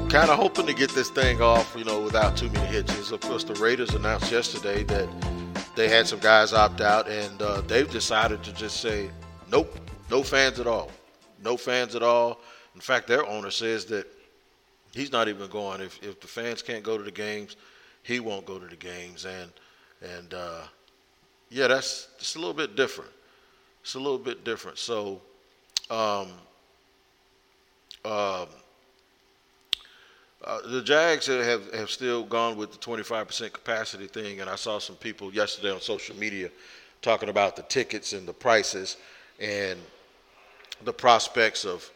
kind 0.10 0.30
of 0.30 0.38
hoping 0.38 0.68
to 0.68 0.76
get 0.76 0.92
this 0.92 1.10
thing 1.10 1.42
off, 1.42 1.76
you 1.76 1.86
know, 1.86 2.00
without 2.02 2.38
too 2.38 2.52
many 2.52 2.68
hitches. 2.68 3.12
Of 3.12 3.22
course, 3.22 3.44
the 3.44 3.56
Raiders 3.56 3.96
announced 3.96 4.32
yesterday 4.32 4.84
that 4.84 5.10
they 5.76 5.88
had 5.88 6.06
some 6.06 6.20
guys 6.20 6.54
opt 6.54 6.82
out, 6.82 7.10
and 7.10 7.42
uh, 7.42 7.62
they've 7.62 7.90
decided 7.90 8.44
to 8.44 8.54
just 8.54 8.80
say, 8.80 9.10
nope, 9.50 9.76
no 10.12 10.22
fans 10.22 10.60
at 10.60 10.68
all. 10.68 10.92
No 11.44 11.58
fans 11.58 11.96
at 11.96 12.04
all. 12.04 12.42
In 12.76 12.82
fact, 12.82 13.08
their 13.08 13.26
owner 13.26 13.50
says 13.50 13.86
that 13.86 14.06
he's 14.94 15.12
not 15.12 15.28
even 15.30 15.50
going. 15.50 15.82
If, 15.82 16.00
if 16.04 16.22
the 16.22 16.28
fans 16.28 16.62
can't 16.62 16.84
go 16.84 16.96
to 16.96 17.04
the 17.04 17.10
games– 17.10 17.56
he 18.04 18.20
won't 18.20 18.46
go 18.46 18.58
to 18.58 18.66
the 18.66 18.76
games, 18.76 19.26
and 19.26 19.52
and 20.02 20.34
uh, 20.34 20.62
yeah, 21.52 21.68
that's 21.68 22.08
just 22.18 22.38
a 22.38 22.40
little 22.40 22.54
bit 22.54 22.76
different. 22.78 23.12
It's 23.82 23.96
a 23.96 24.00
little 24.00 24.18
bit 24.18 24.46
different. 24.46 24.78
So, 24.78 25.22
um, 25.90 26.30
um, 28.06 28.48
uh, 30.44 30.60
the 30.66 30.82
Jags 30.82 31.28
have, 31.28 31.72
have 31.74 31.92
still 31.92 32.24
gone 32.24 32.58
with 32.58 32.72
the 32.72 32.78
25% 32.78 33.52
capacity 33.52 34.08
thing, 34.08 34.40
and 34.40 34.50
I 34.50 34.56
saw 34.56 34.80
some 34.80 34.96
people 34.96 35.32
yesterday 35.34 35.72
on 35.72 35.82
social 35.82 36.16
media 36.16 36.50
talking 37.02 37.30
about 37.30 37.56
the 37.56 37.64
tickets 37.64 38.14
and 38.14 38.28
the 38.28 38.34
prices 38.34 38.98
and 39.40 39.78
the 40.84 40.94
prospects 40.94 41.66
of 41.66 41.92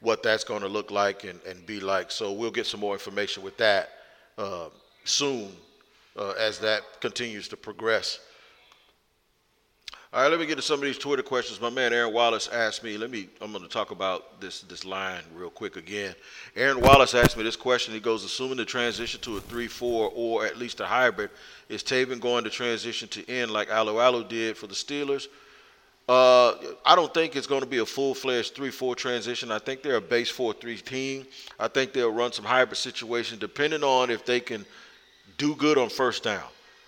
what 0.00 0.22
that's 0.22 0.44
going 0.44 0.62
to 0.62 0.68
look 0.68 0.90
like 0.90 1.24
and, 1.24 1.40
and 1.46 1.66
be 1.66 1.80
like. 1.80 2.10
So 2.10 2.32
we'll 2.32 2.50
get 2.50 2.66
some 2.66 2.80
more 2.80 2.94
information 2.94 3.42
with 3.42 3.56
that 3.58 3.90
uh, 4.38 4.68
soon 5.04 5.50
uh, 6.16 6.30
as 6.38 6.58
that 6.60 6.82
continues 7.00 7.48
to 7.48 7.56
progress. 7.56 8.20
All 10.12 10.22
right, 10.22 10.28
let 10.28 10.40
me 10.40 10.46
get 10.46 10.56
to 10.56 10.62
some 10.62 10.80
of 10.80 10.84
these 10.84 10.98
Twitter 10.98 11.22
questions. 11.22 11.60
My 11.60 11.70
man 11.70 11.92
Aaron 11.92 12.12
Wallace 12.12 12.48
asked 12.48 12.82
me. 12.82 12.98
Let 12.98 13.12
me. 13.12 13.28
I'm 13.40 13.52
going 13.52 13.62
to 13.62 13.70
talk 13.70 13.92
about 13.92 14.40
this 14.40 14.62
this 14.62 14.84
line 14.84 15.22
real 15.32 15.50
quick 15.50 15.76
again. 15.76 16.16
Aaron 16.56 16.80
Wallace 16.80 17.14
asked 17.14 17.36
me 17.36 17.44
this 17.44 17.54
question. 17.54 17.94
He 17.94 18.00
goes, 18.00 18.24
assuming 18.24 18.56
the 18.56 18.64
transition 18.64 19.20
to 19.20 19.36
a 19.36 19.40
three-four 19.40 20.10
or 20.12 20.44
at 20.44 20.58
least 20.58 20.80
a 20.80 20.84
hybrid, 20.84 21.30
is 21.68 21.84
Taven 21.84 22.18
going 22.18 22.42
to 22.42 22.50
transition 22.50 23.06
to 23.06 23.30
end 23.30 23.52
like 23.52 23.68
Alualu 23.68 24.28
did 24.28 24.56
for 24.56 24.66
the 24.66 24.74
Steelers? 24.74 25.28
Uh, 26.08 26.56
I 26.84 26.96
don't 26.96 27.14
think 27.14 27.36
it's 27.36 27.46
going 27.46 27.62
to 27.62 27.68
be 27.68 27.78
a 27.78 27.86
full-fledged 27.86 28.56
three-four 28.56 28.96
transition. 28.96 29.52
I 29.52 29.60
think 29.60 29.84
they're 29.84 29.94
a 29.94 30.00
base 30.00 30.28
four-three 30.28 30.78
team. 30.78 31.24
I 31.56 31.68
think 31.68 31.92
they'll 31.92 32.12
run 32.12 32.32
some 32.32 32.44
hybrid 32.44 32.78
situations 32.78 33.38
depending 33.38 33.84
on 33.84 34.10
if 34.10 34.26
they 34.26 34.40
can 34.40 34.66
do 35.38 35.54
good 35.54 35.78
on 35.78 35.88
first 35.88 36.24
down. 36.24 36.42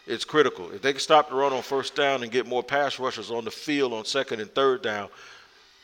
It's 0.07 0.25
critical. 0.25 0.71
If 0.73 0.83
they 0.83 0.93
can 0.93 1.01
stop 1.01 1.29
the 1.29 1.37
run 1.37 1.53
on 1.53 1.63
first 1.63 1.95
down 1.95 2.23
and 2.23 2.33
get 2.33 2.47
more 2.47 2.63
pass 2.63 2.99
rushers 2.99 3.31
on 3.31 3.45
the 3.45 3.51
field 3.51 3.93
on 3.93 4.05
second 4.05 4.41
and 4.41 4.53
third 4.53 4.83
down, 4.83 5.09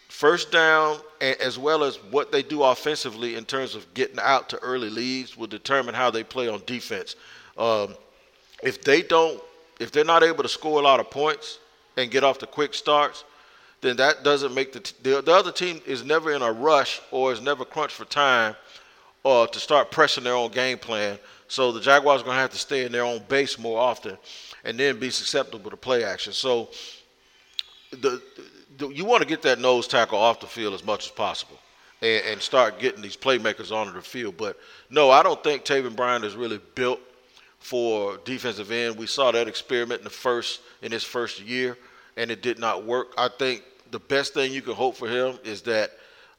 first 0.08 0.50
down 0.50 0.98
as 1.20 1.58
well 1.58 1.84
as 1.84 1.96
what 2.10 2.32
they 2.32 2.42
do 2.42 2.62
offensively 2.62 3.36
in 3.36 3.44
terms 3.44 3.74
of 3.74 3.92
getting 3.94 4.18
out 4.18 4.48
to 4.48 4.58
early 4.58 4.90
leads 4.90 5.36
will 5.36 5.46
determine 5.46 5.94
how 5.94 6.10
they 6.10 6.24
play 6.24 6.48
on 6.48 6.62
defense. 6.66 7.14
Um, 7.56 7.94
if 8.62 8.82
they 8.82 9.02
don't, 9.02 9.40
if 9.78 9.92
they're 9.92 10.04
not 10.04 10.24
able 10.24 10.42
to 10.42 10.48
score 10.48 10.80
a 10.80 10.82
lot 10.82 10.98
of 10.98 11.10
points 11.10 11.60
and 11.96 12.10
get 12.10 12.24
off 12.24 12.40
the 12.40 12.46
quick 12.46 12.74
starts, 12.74 13.24
then 13.80 13.96
that 13.96 14.24
doesn't 14.24 14.52
make 14.52 14.72
the, 14.72 14.80
t- 14.80 14.96
the 15.02 15.22
the 15.22 15.32
other 15.32 15.52
team 15.52 15.80
is 15.86 16.04
never 16.04 16.32
in 16.32 16.42
a 16.42 16.50
rush 16.50 17.00
or 17.12 17.32
is 17.32 17.40
never 17.40 17.64
crunched 17.64 17.94
for 17.94 18.04
time 18.04 18.56
uh, 19.24 19.46
to 19.46 19.60
start 19.60 19.92
pressing 19.92 20.24
their 20.24 20.34
own 20.34 20.50
game 20.50 20.78
plan 20.78 21.18
so 21.48 21.72
the 21.72 21.80
Jaguars 21.80 22.20
are 22.20 22.24
going 22.24 22.36
to 22.36 22.40
have 22.40 22.50
to 22.50 22.58
stay 22.58 22.84
in 22.84 22.92
their 22.92 23.04
own 23.04 23.22
base 23.28 23.58
more 23.58 23.80
often 23.80 24.16
and 24.64 24.78
then 24.78 24.98
be 24.98 25.10
susceptible 25.10 25.70
to 25.70 25.76
play 25.76 26.04
action. 26.04 26.32
So 26.32 26.68
the, 27.90 28.22
the 28.76 28.88
you 28.88 29.04
want 29.04 29.22
to 29.22 29.28
get 29.28 29.42
that 29.42 29.58
nose 29.58 29.88
tackle 29.88 30.18
off 30.18 30.40
the 30.40 30.46
field 30.46 30.74
as 30.74 30.84
much 30.84 31.06
as 31.06 31.10
possible. 31.10 31.58
and, 32.02 32.24
and 32.26 32.40
start 32.40 32.78
getting 32.78 33.02
these 33.02 33.16
playmakers 33.16 33.72
onto 33.72 33.92
the 33.92 34.02
field. 34.02 34.36
But 34.36 34.58
no, 34.90 35.10
I 35.10 35.22
don't 35.22 35.42
think 35.42 35.64
Taven 35.64 35.96
Bryan 35.96 36.24
is 36.24 36.36
really 36.36 36.60
built 36.74 37.00
for 37.58 38.18
defensive 38.24 38.70
end. 38.70 38.96
We 38.96 39.06
saw 39.06 39.32
that 39.32 39.48
experiment 39.48 40.00
in 40.00 40.04
the 40.04 40.10
first 40.10 40.60
in 40.82 40.92
his 40.92 41.04
first 41.04 41.40
year, 41.40 41.76
and 42.16 42.30
it 42.30 42.42
did 42.42 42.58
not 42.58 42.84
work. 42.84 43.08
I 43.18 43.28
think 43.28 43.64
the 43.90 43.98
best 43.98 44.34
thing 44.34 44.52
you 44.52 44.62
can 44.62 44.74
hope 44.74 44.96
for 44.96 45.08
him 45.08 45.38
is 45.44 45.62
that 45.62 45.90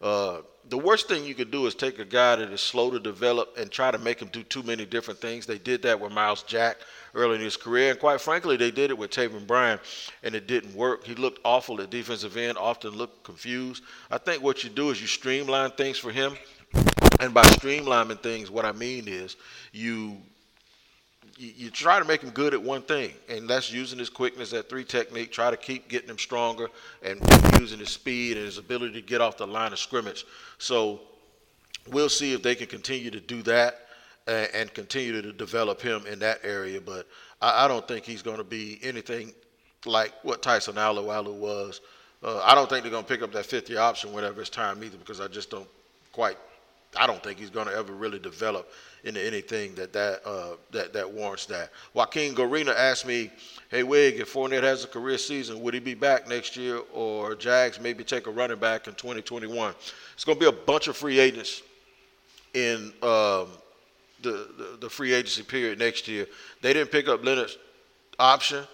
uh, 0.01 0.37
the 0.69 0.77
worst 0.77 1.07
thing 1.07 1.25
you 1.25 1.33
could 1.33 1.51
do 1.51 1.65
is 1.65 1.73
take 1.73 1.99
a 1.99 2.05
guy 2.05 2.35
that 2.35 2.51
is 2.51 2.61
slow 2.61 2.91
to 2.91 2.99
develop 2.99 3.57
and 3.57 3.71
try 3.71 3.89
to 3.89 3.97
make 3.97 4.21
him 4.21 4.29
do 4.31 4.43
too 4.43 4.61
many 4.63 4.85
different 4.85 5.19
things. 5.19 5.45
They 5.45 5.57
did 5.57 5.81
that 5.81 5.99
with 5.99 6.11
Myles 6.11 6.43
Jack 6.43 6.77
early 7.15 7.35
in 7.35 7.41
his 7.41 7.57
career, 7.57 7.91
and 7.91 7.99
quite 7.99 8.21
frankly, 8.21 8.55
they 8.55 8.69
did 8.69 8.91
it 8.91 8.97
with 8.97 9.09
Taven 9.09 9.47
Bryan, 9.47 9.79
and 10.23 10.35
it 10.35 10.45
didn't 10.47 10.75
work. 10.75 11.03
He 11.05 11.15
looked 11.15 11.39
awful 11.43 11.81
at 11.81 11.89
defensive 11.89 12.37
end, 12.37 12.57
often 12.57 12.91
looked 12.91 13.23
confused. 13.23 13.83
I 14.11 14.19
think 14.19 14.43
what 14.43 14.63
you 14.63 14.69
do 14.69 14.91
is 14.91 15.01
you 15.01 15.07
streamline 15.07 15.71
things 15.71 15.97
for 15.97 16.11
him, 16.11 16.33
and 17.19 17.33
by 17.33 17.43
streamlining 17.43 18.21
things, 18.21 18.51
what 18.51 18.65
I 18.65 18.71
mean 18.71 19.07
is 19.07 19.37
you 19.71 20.17
you, 21.39 21.69
try 21.69 21.99
to 21.99 22.05
make 22.05 22.21
him 22.21 22.31
good 22.31 22.53
at 22.53 22.61
one 22.61 22.81
thing, 22.81 23.13
and 23.29 23.49
that's 23.49 23.71
using 23.71 23.97
his 23.97 24.09
quickness, 24.09 24.51
that 24.51 24.67
three 24.67 24.83
technique. 24.83 25.31
Try 25.31 25.49
to 25.49 25.57
keep 25.57 25.87
getting 25.87 26.09
him 26.09 26.17
stronger 26.17 26.67
and 27.01 27.19
using 27.59 27.79
his 27.79 27.89
speed 27.89 28.35
and 28.35 28.45
his 28.45 28.57
ability 28.57 28.93
to 28.93 29.01
get 29.01 29.21
off 29.21 29.37
the 29.37 29.47
line 29.47 29.71
of 29.71 29.79
scrimmage. 29.79 30.25
So 30.57 30.99
we'll 31.87 32.09
see 32.09 32.33
if 32.33 32.43
they 32.43 32.55
can 32.55 32.67
continue 32.67 33.09
to 33.11 33.21
do 33.21 33.41
that 33.43 33.87
and, 34.27 34.49
and 34.53 34.73
continue 34.73 35.21
to 35.21 35.31
develop 35.31 35.81
him 35.81 36.05
in 36.07 36.19
that 36.19 36.41
area. 36.43 36.81
But 36.81 37.07
I, 37.41 37.65
I 37.65 37.67
don't 37.69 37.87
think 37.87 38.03
he's 38.03 38.21
going 38.21 38.37
to 38.37 38.43
be 38.43 38.77
anything 38.83 39.33
like 39.85 40.13
what 40.23 40.41
Tyson 40.41 40.75
Alualu 40.75 41.33
was. 41.35 41.79
Uh, 42.21 42.41
I 42.43 42.53
don't 42.53 42.69
think 42.69 42.83
they're 42.83 42.91
going 42.91 43.05
to 43.05 43.09
pick 43.09 43.21
up 43.21 43.31
that 43.31 43.45
fifth 43.45 43.69
year 43.69 43.79
option 43.79 44.11
whenever 44.11 44.41
it's 44.41 44.49
time 44.49 44.83
either, 44.83 44.97
because 44.97 45.21
I 45.21 45.29
just 45.29 45.49
don't 45.49 45.69
quite. 46.11 46.37
I 46.97 47.07
don't 47.07 47.23
think 47.23 47.39
he's 47.39 47.51
going 47.51 47.67
to 47.67 47.73
ever 47.73 47.93
really 47.93 48.19
develop 48.19 48.69
into 49.03 49.23
anything 49.25 49.75
that 49.75 49.93
that 49.93 50.21
uh, 50.25 50.55
that 50.71 50.93
that 50.93 51.09
warrants 51.09 51.45
that. 51.47 51.71
Joaquin 51.93 52.35
Garina 52.35 52.75
asked 52.75 53.05
me, 53.05 53.31
"Hey 53.69 53.83
Wig, 53.83 54.19
if 54.19 54.33
Fournette 54.33 54.63
has 54.63 54.83
a 54.83 54.87
career 54.87 55.17
season, 55.17 55.61
would 55.61 55.73
he 55.73 55.79
be 55.79 55.93
back 55.93 56.27
next 56.27 56.57
year, 56.57 56.81
or 56.93 57.35
Jags 57.35 57.79
maybe 57.79 58.03
take 58.03 58.27
a 58.27 58.31
running 58.31 58.59
back 58.59 58.87
in 58.87 58.93
2021?" 58.95 59.73
It's 60.13 60.25
going 60.25 60.37
to 60.37 60.39
be 60.39 60.49
a 60.49 60.51
bunch 60.51 60.87
of 60.87 60.97
free 60.97 61.19
agents 61.19 61.61
in 62.53 62.93
um, 63.01 63.47
the, 64.21 64.49
the, 64.57 64.77
the 64.81 64.89
free 64.89 65.13
agency 65.13 65.43
period 65.43 65.79
next 65.79 66.07
year. 66.07 66.27
They 66.61 66.73
didn't 66.73 66.91
pick 66.91 67.07
up 67.07 67.23
Leonard's 67.23 67.57
option. 68.17 68.65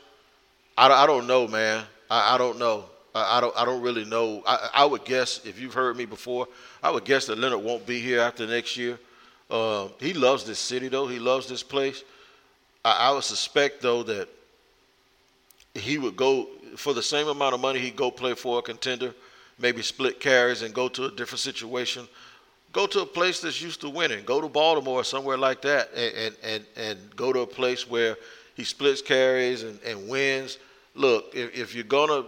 I, 0.78 0.92
I 0.92 1.06
don't 1.06 1.28
know, 1.28 1.48
man. 1.48 1.84
I, 2.10 2.36
I 2.36 2.38
don't 2.38 2.58
know. 2.58 2.86
I, 3.14 3.40
don't. 3.40 3.56
I 3.56 3.64
don't 3.64 3.82
really 3.82 4.04
know. 4.04 4.44
I, 4.46 4.70
I 4.74 4.86
would 4.86 5.06
guess 5.06 5.46
if 5.46 5.60
you've 5.60 5.74
heard 5.74 5.96
me 5.96 6.06
before, 6.06 6.48
I 6.84 6.92
would 6.92 7.06
guess 7.06 7.28
that 7.28 7.38
Leonard 7.38 7.64
won't 7.64 7.86
be 7.86 8.00
here 8.00 8.20
after 8.20 8.46
next 8.46 8.76
year. 8.76 9.00
Uh, 9.50 9.88
he 10.00 10.14
loves 10.14 10.44
this 10.44 10.60
city, 10.60 10.88
though. 10.88 11.08
He 11.08 11.20
loves 11.20 11.48
this 11.48 11.64
place. 11.64 12.04
I, 12.84 13.10
I, 13.10 13.12
would 13.12 13.24
suspect, 13.24 13.82
though, 13.82 14.04
that 14.04 14.28
he 15.74 15.98
would 15.98 16.16
go 16.16 16.48
for 16.76 16.94
the 16.94 17.04
same 17.04 17.28
amount 17.28 17.54
of 17.54 17.62
money. 17.62 17.80
He'd 17.80 17.96
go 17.96 18.10
play 18.10 18.34
for 18.34 18.60
a 18.60 18.62
contender, 18.62 19.14
maybe 19.60 19.82
split 19.82 20.20
carries 20.20 20.62
and 20.62 20.74
go 20.74 20.88
to 20.90 21.06
a 21.06 21.12
different 21.12 21.40
situation. 21.40 22.08
Go 22.72 22.88
to 22.88 23.02
a 23.02 23.06
place 23.06 23.40
that's 23.40 23.62
used 23.62 23.82
to 23.82 23.90
winning. 23.90 24.26
Go 24.26 24.42
to 24.42 24.50
Baltimore 24.50 25.00
or 25.00 25.04
somewhere 25.04 25.38
like 25.38 25.62
that, 25.62 25.90
and 25.96 26.14
and 26.14 26.36
and, 26.44 26.66
and 26.76 27.16
go 27.16 27.32
to 27.32 27.40
a 27.42 27.48
place 27.48 27.90
where 27.90 28.18
he 28.56 28.64
splits 28.64 29.02
carries 29.02 29.64
and, 29.64 29.80
and 29.84 30.10
wins. 30.10 30.58
Look, 30.94 31.34
if, 31.34 31.58
if 31.58 31.76
you're 31.76 31.86
gonna 31.86 32.26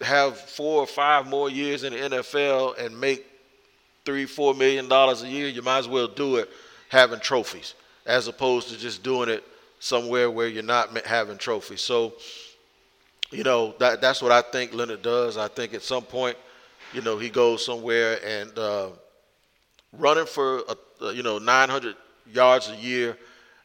have 0.00 0.38
four 0.38 0.80
or 0.80 0.86
five 0.86 1.28
more 1.28 1.48
years 1.48 1.84
in 1.84 1.92
the 1.92 1.98
NFL 1.98 2.78
and 2.78 2.98
make 2.98 3.26
three, 4.06 4.24
four 4.24 4.54
million 4.54 4.88
dollars 4.88 5.22
a 5.22 5.28
year, 5.28 5.48
you 5.48 5.60
might 5.60 5.78
as 5.78 5.88
well 5.88 6.08
do 6.08 6.36
it 6.36 6.48
having 6.88 7.20
trophies 7.20 7.74
as 8.06 8.28
opposed 8.28 8.68
to 8.68 8.78
just 8.78 9.02
doing 9.02 9.28
it 9.28 9.44
somewhere 9.80 10.30
where 10.30 10.48
you're 10.48 10.62
not 10.62 10.96
having 11.06 11.36
trophies. 11.36 11.82
So, 11.82 12.14
you 13.30 13.42
know, 13.42 13.74
that 13.80 14.00
that's 14.00 14.22
what 14.22 14.32
I 14.32 14.40
think 14.40 14.72
Leonard 14.72 15.02
does. 15.02 15.36
I 15.36 15.48
think 15.48 15.74
at 15.74 15.82
some 15.82 16.04
point, 16.04 16.36
you 16.94 17.02
know, 17.02 17.18
he 17.18 17.28
goes 17.28 17.66
somewhere 17.66 18.18
and 18.24 18.56
uh, 18.56 18.88
running 19.92 20.26
for 20.26 20.62
a, 21.00 21.12
you 21.12 21.22
know 21.22 21.38
900 21.38 21.96
yards 22.32 22.70
a 22.70 22.76
year 22.76 23.16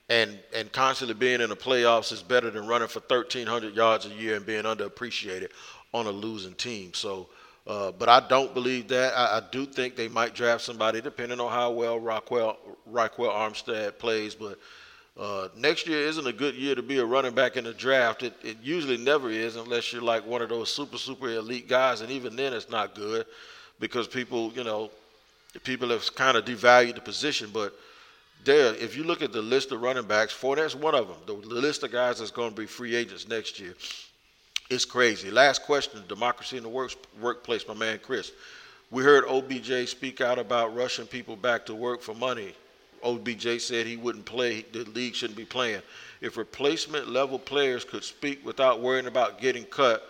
and 0.09 0.37
and 0.53 0.71
constantly 0.71 1.13
being 1.13 1.39
in 1.41 1.49
the 1.49 1.55
playoffs 1.55 2.11
is 2.11 2.21
better 2.21 2.49
than 2.49 2.67
running 2.67 2.87
for 2.87 2.99
1300 2.99 3.75
yards 3.75 4.05
a 4.05 4.09
year 4.09 4.35
and 4.35 4.45
being 4.45 4.63
underappreciated 4.63 5.49
on 5.93 6.07
a 6.07 6.11
losing 6.11 6.53
team. 6.53 6.93
So 6.93 7.29
uh, 7.67 7.91
but 7.91 8.09
I 8.09 8.19
don't 8.27 8.53
believe 8.53 8.87
that. 8.87 9.13
I, 9.15 9.37
I, 9.37 9.41
do 9.51 9.65
think 9.65 9.95
they 9.95 10.07
might 10.07 10.33
draft 10.33 10.63
somebody, 10.63 10.99
depending 10.99 11.39
on 11.39 11.51
how 11.51 11.71
well 11.71 11.99
Ryquell, 11.99 12.57
Ryquell 12.91 13.31
Armstead 13.31 13.99
plays. 13.99 14.33
But 14.33 14.57
uh, 15.19 15.49
next 15.55 15.85
year 15.85 15.99
isn't 15.99 16.25
a 16.25 16.33
good 16.33 16.55
year 16.55 16.73
to 16.73 16.81
be 16.81 16.97
a 16.97 17.05
running 17.05 17.35
back 17.35 17.57
in 17.57 17.63
the 17.65 17.73
draft. 17.73 18.23
It, 18.23 18.33
it 18.43 18.57
usually 18.63 18.97
never 18.97 19.29
is, 19.29 19.57
unless 19.57 19.93
you're 19.93 20.01
like 20.01 20.25
one 20.25 20.41
of 20.41 20.49
those 20.49 20.71
super, 20.71 20.97
super 20.97 21.29
elite 21.29 21.67
guys. 21.67 22.01
And 22.01 22.09
even 22.09 22.35
then, 22.35 22.53
it's 22.53 22.69
not 22.69 22.95
good 22.95 23.27
because 23.79 24.07
people, 24.07 24.51
you 24.53 24.63
know, 24.63 24.89
people 25.63 25.89
have 25.89 26.15
kind 26.15 26.37
of 26.37 26.45
devalued 26.45 26.95
the 26.95 27.01
position. 27.01 27.51
But 27.53 27.75
there, 28.43 28.73
if 28.73 28.97
you 28.97 29.03
look 29.03 29.21
at 29.21 29.33
the 29.33 29.41
list 29.41 29.71
of 29.71 29.81
running 29.81 30.05
backs, 30.05 30.33
Fournette's 30.33 30.75
one 30.75 30.95
of 30.95 31.07
them. 31.07 31.17
The, 31.27 31.47
the 31.47 31.55
list 31.61 31.83
of 31.83 31.91
guys 31.91 32.17
that's 32.17 32.31
going 32.31 32.49
to 32.49 32.55
be 32.55 32.65
free 32.65 32.95
agents 32.95 33.27
next 33.27 33.59
year. 33.59 33.75
It's 34.71 34.85
crazy. 34.85 35.29
Last 35.29 35.63
question 35.63 36.01
democracy 36.07 36.55
in 36.55 36.63
the 36.63 36.69
work, 36.69 36.93
workplace, 37.19 37.67
my 37.67 37.73
man 37.73 37.99
Chris. 38.01 38.31
We 38.89 39.03
heard 39.03 39.25
OBJ 39.25 39.89
speak 39.89 40.21
out 40.21 40.39
about 40.39 40.73
rushing 40.73 41.07
people 41.07 41.35
back 41.35 41.65
to 41.65 41.75
work 41.75 42.01
for 42.01 42.15
money. 42.15 42.53
OBJ 43.03 43.59
said 43.59 43.85
he 43.85 43.97
wouldn't 43.97 44.23
play, 44.23 44.65
the 44.71 44.85
league 44.85 45.13
shouldn't 45.13 45.35
be 45.35 45.43
playing. 45.43 45.81
If 46.21 46.37
replacement 46.37 47.09
level 47.09 47.37
players 47.37 47.83
could 47.83 48.05
speak 48.05 48.45
without 48.45 48.79
worrying 48.79 49.07
about 49.07 49.41
getting 49.41 49.65
cut, 49.65 50.07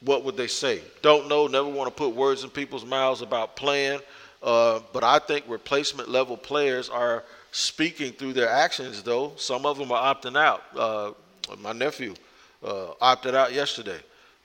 what 0.00 0.24
would 0.24 0.36
they 0.38 0.46
say? 0.46 0.80
Don't 1.02 1.28
know, 1.28 1.46
never 1.46 1.68
want 1.68 1.88
to 1.88 1.94
put 1.94 2.16
words 2.16 2.42
in 2.42 2.48
people's 2.48 2.86
mouths 2.86 3.20
about 3.20 3.54
playing. 3.54 4.00
Uh, 4.42 4.80
but 4.94 5.04
I 5.04 5.18
think 5.18 5.44
replacement 5.46 6.08
level 6.08 6.38
players 6.38 6.88
are 6.88 7.22
speaking 7.52 8.12
through 8.12 8.32
their 8.32 8.48
actions, 8.48 9.02
though. 9.02 9.34
Some 9.36 9.66
of 9.66 9.76
them 9.76 9.92
are 9.92 10.14
opting 10.14 10.38
out. 10.38 10.62
Uh, 10.74 11.12
my 11.58 11.72
nephew, 11.72 12.14
uh, 12.64 12.92
opted 13.00 13.34
out 13.34 13.52
yesterday. 13.52 13.98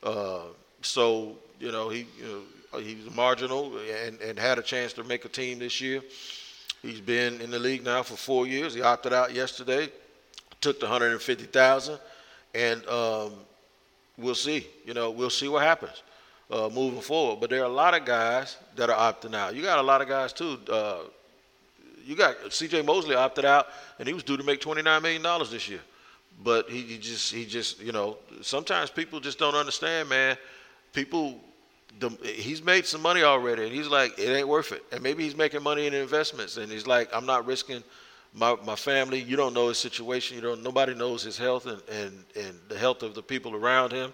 Uh, 0.03 0.41
so 0.81 1.35
you 1.59 1.71
know 1.71 1.89
he 1.89 2.07
you 2.17 2.43
know, 2.71 2.79
was 3.05 3.15
marginal 3.15 3.77
and, 4.05 4.19
and 4.21 4.37
had 4.37 4.59
a 4.59 4.61
chance 4.61 4.93
to 4.93 5.03
make 5.03 5.25
a 5.25 5.29
team 5.29 5.59
this 5.59 5.81
year. 5.81 6.01
He's 6.81 7.01
been 7.01 7.41
in 7.41 7.49
the 7.49 7.59
league 7.59 7.83
now 7.83 8.03
for 8.03 8.15
four 8.15 8.45
years. 8.45 8.73
He 8.73 8.81
opted 8.81 9.13
out 9.13 9.33
yesterday, 9.33 9.89
took 10.61 10.79
the 10.79 10.87
hundred 10.87 11.11
and 11.11 11.21
fifty 11.21 11.45
thousand, 11.45 11.99
and 12.53 12.85
um, 12.87 13.33
we'll 14.17 14.35
see. 14.35 14.67
You 14.85 14.93
know, 14.93 15.09
we'll 15.09 15.29
see 15.29 15.47
what 15.47 15.63
happens 15.63 16.03
uh, 16.51 16.69
moving 16.69 17.01
forward. 17.01 17.39
But 17.41 17.49
there 17.49 17.61
are 17.61 17.65
a 17.65 17.69
lot 17.69 17.95
of 17.95 18.05
guys 18.05 18.57
that 18.75 18.89
are 18.89 19.13
opting 19.13 19.33
out. 19.33 19.55
You 19.55 19.63
got 19.63 19.79
a 19.79 19.83
lot 19.83 20.01
of 20.01 20.07
guys 20.07 20.31
too. 20.31 20.59
Uh, 20.69 20.99
you 22.05 22.15
got 22.15 22.53
C.J. 22.53 22.83
Mosley 22.83 23.15
opted 23.15 23.45
out, 23.45 23.65
and 23.97 24.07
he 24.07 24.13
was 24.13 24.21
due 24.21 24.37
to 24.37 24.43
make 24.43 24.61
twenty 24.61 24.83
nine 24.83 25.01
million 25.01 25.23
dollars 25.23 25.49
this 25.49 25.67
year 25.67 25.81
but 26.43 26.69
he, 26.69 26.81
he, 26.81 26.97
just 26.97 27.33
he 27.33 27.45
just 27.45 27.81
you 27.81 27.91
know 27.91 28.17
sometimes 28.41 28.89
people 28.89 29.19
just 29.19 29.39
don't 29.39 29.55
understand 29.55 30.09
man. 30.09 30.37
People 30.93 31.39
the, 31.99 32.09
he's 32.23 32.63
made 32.63 32.85
some 32.85 33.01
money 33.01 33.23
already 33.23 33.63
and 33.63 33.71
he's 33.71 33.87
like 33.87 34.17
it 34.19 34.29
ain't 34.29 34.47
worth 34.47 34.71
it. 34.71 34.83
And 34.91 35.01
maybe 35.01 35.23
he's 35.23 35.35
making 35.35 35.63
money 35.63 35.87
in 35.87 35.93
investments 35.93 36.57
and 36.57 36.71
he's 36.71 36.85
like 36.87 37.09
i'm 37.13 37.25
not 37.25 37.45
risking 37.45 37.83
my, 38.33 38.57
my 38.65 38.75
family. 38.75 39.21
You 39.21 39.37
don't 39.37 39.53
know 39.53 39.69
his 39.69 39.77
situation. 39.77 40.35
You 40.35 40.41
don't 40.41 40.61
nobody 40.61 40.93
knows 40.93 41.23
his 41.23 41.37
health 41.37 41.67
and, 41.67 41.81
and, 41.89 42.25
and 42.35 42.59
the 42.67 42.77
health 42.77 43.01
of 43.01 43.15
the 43.15 43.23
people 43.23 43.55
around 43.55 43.93
him. 43.93 44.11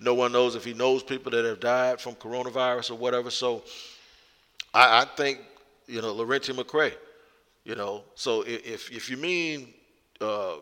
No 0.00 0.12
one 0.12 0.32
knows 0.32 0.54
if 0.54 0.64
he 0.64 0.74
knows 0.74 1.02
people 1.02 1.30
that 1.32 1.46
have 1.46 1.60
died 1.60 2.00
from 2.00 2.14
coronavirus 2.14 2.90
or 2.90 2.96
whatever. 2.96 3.30
So 3.30 3.62
i, 4.74 5.02
I 5.02 5.06
think 5.16 5.40
you 5.86 6.02
know 6.02 6.14
Lerentee 6.14 6.54
McCray 6.54 6.92
you 7.64 7.74
know. 7.74 8.04
So 8.14 8.42
if 8.42 8.90
if 8.92 9.10
you 9.10 9.16
mean 9.16 9.72
uh, 10.20 10.56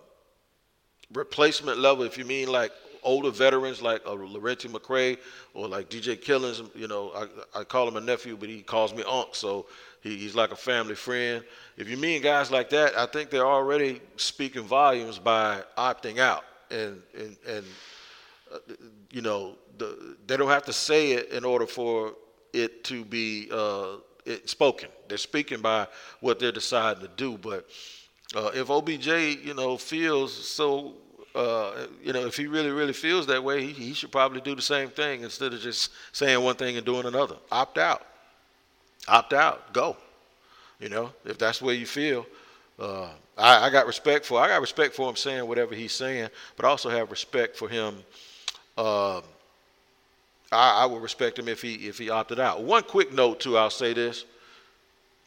replacement 1.13 1.79
level, 1.79 2.05
if 2.05 2.17
you 2.19 2.25
mean 2.25 2.49
like 2.49 2.73
older 3.03 3.31
veterans 3.31 3.83
like 3.83 4.01
uh, 4.07 4.11
Lerentee 4.11 4.71
McCray 4.71 5.19
or 5.55 5.69
like 5.69 5.91
DJ 5.91 6.21
Killings, 6.21 6.63
you 6.75 6.89
know, 6.89 7.13
I, 7.55 7.61
I 7.61 7.65
call 7.65 7.89
him 7.89 7.97
a 7.97 8.01
nephew, 8.01 8.37
but 8.37 8.49
he 8.49 8.63
calls 8.63 8.95
me 8.95 9.03
Unc, 9.09 9.35
so 9.35 9.67
he, 10.03 10.17
he's 10.17 10.35
like 10.35 10.53
a 10.53 10.57
family 10.57 10.95
friend. 10.95 11.45
If 11.77 11.89
you 11.89 11.97
mean 11.97 12.23
guys 12.23 12.51
like 12.51 12.71
that, 12.71 12.97
I 12.97 13.07
think 13.07 13.31
they're 13.31 13.47
already 13.47 14.01
speaking 14.17 14.63
volumes 14.63 15.19
by 15.19 15.63
opting 15.77 16.19
out, 16.19 16.45
and 16.71 17.03
and 17.17 17.37
and 17.49 17.65
uh, 18.53 18.59
you 19.11 19.23
know, 19.23 19.57
the, 19.79 20.17
they 20.27 20.37
don't 20.37 20.49
have 20.49 20.65
to 20.67 20.73
say 20.73 21.13
it 21.13 21.31
in 21.31 21.45
order 21.45 21.67
for 21.67 22.15
it 22.53 22.85
to 22.85 23.05
be 23.05 23.49
uh, 23.53 23.97
it 24.25 24.49
spoken. 24.49 24.89
They're 25.09 25.19
speaking 25.19 25.61
by 25.61 25.89
what 26.21 26.39
they're 26.39 26.53
deciding 26.53 27.03
to 27.03 27.11
do, 27.17 27.39
but. 27.39 27.69
Uh, 28.35 28.51
if 28.55 28.71
OBJ, 28.71 29.09
you 29.45 29.53
know, 29.53 29.77
feels 29.77 30.33
so, 30.33 30.95
uh, 31.35 31.87
you 32.03 32.13
know, 32.13 32.27
if 32.27 32.37
he 32.37 32.47
really, 32.47 32.71
really 32.71 32.93
feels 32.93 33.27
that 33.27 33.43
way, 33.43 33.67
he, 33.67 33.73
he 33.73 33.95
should 33.95 34.13
probably 34.13 34.41
do 34.41 34.55
the 34.55 34.63
same 34.63 34.89
thing 34.89 35.23
instead 35.23 35.53
of 35.53 35.61
just 35.61 35.91
saying 36.13 36.43
one 36.43 36.57
thing 36.57 36.77
and 36.77 36.85
doing 36.85 37.07
another. 37.07 37.37
Opt 37.51 37.79
out. 37.79 38.07
opt 39.09 39.33
out, 39.33 39.73
go. 39.73 39.97
You 40.79 40.89
know, 40.89 41.13
if 41.25 41.39
that's 41.39 41.63
where 41.63 41.75
you 41.75 41.87
feel. 41.87 42.27
Uh, 42.79 43.09
I, 43.39 43.67
I, 43.67 43.71
got 43.71 43.87
respect 43.87 44.27
for 44.27 44.41
I 44.41 44.49
got 44.49 44.61
respect 44.61 44.95
for 44.95 45.09
him 45.09 45.17
saying 45.17 45.47
whatever 45.47 45.75
he's 45.75 45.93
saying, 45.93 46.29
but 46.57 46.67
I 46.67 46.69
also 46.69 46.91
have 46.91 47.11
respect 47.11 47.57
for 47.57 47.69
him. 47.69 47.95
Uh, 48.77 49.19
I, 50.51 50.83
I, 50.83 50.87
would 50.87 51.03
respect 51.03 51.39
him 51.39 51.49
if 51.49 51.63
he 51.63 51.75
if 51.75 51.99
he 51.99 52.11
opted 52.11 52.41
out. 52.41 52.63
One 52.63 52.83
quick 52.83 53.13
note 53.13 53.41
too, 53.41 53.57
I'll 53.57 53.71
say 53.71 53.93
this: 53.93 54.25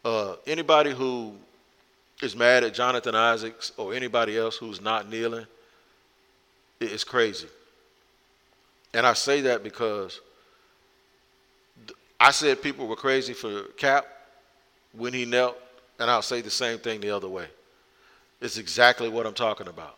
uh, 0.04 0.36
anybody 0.46 0.92
who 0.92 1.34
is 2.22 2.36
mad 2.36 2.64
at 2.64 2.74
Jonathan 2.74 3.16
Isaacs 3.16 3.72
or 3.78 3.94
anybody 3.94 4.38
else 4.38 4.56
who's 4.58 4.82
not 4.82 5.10
kneeling, 5.10 5.46
it's 6.80 7.04
crazy. 7.04 7.48
And 8.94 9.06
I 9.06 9.14
say 9.14 9.42
that 9.42 9.64
because 9.64 10.22
I 12.20 12.32
said 12.32 12.62
people 12.62 12.88
were 12.88 12.96
crazy 12.96 13.34
for 13.34 13.64
Kap 13.78 14.06
when 14.94 15.14
he 15.14 15.26
knelt, 15.26 15.58
and 16.00 16.10
I'll 16.10 16.22
say 16.22 16.42
the 16.42 16.50
same 16.50 16.80
thing 16.80 17.02
the 17.02 17.12
other 17.12 17.28
way. 17.28 17.48
It's 18.42 18.58
exactly 18.58 19.10
what 19.10 19.26
I'm 19.26 19.34
talking 19.34 19.68
about. 19.68 19.98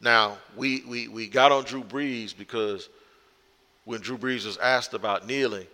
Now, 0.00 0.36
we, 0.56 0.82
we, 0.86 1.08
we 1.08 1.26
got 1.26 1.50
on 1.50 1.64
Drew 1.64 1.82
Brees 1.82 2.36
because 2.36 2.88
when 3.84 4.00
Drew 4.00 4.18
Brees 4.18 4.44
was 4.44 4.56
asked 4.58 4.94
about 4.94 5.26
kneeling, 5.26 5.66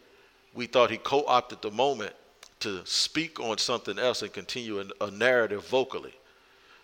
we 0.54 0.66
thought 0.66 0.90
he 0.90 0.98
co 0.98 1.24
opted 1.26 1.62
the 1.62 1.70
moment 1.70 2.12
to 2.60 2.84
speak 2.84 3.40
on 3.40 3.58
something 3.58 3.98
else 3.98 4.22
and 4.22 4.32
continue 4.32 4.80
a, 4.80 5.04
a 5.04 5.10
narrative 5.10 5.66
vocally. 5.66 6.14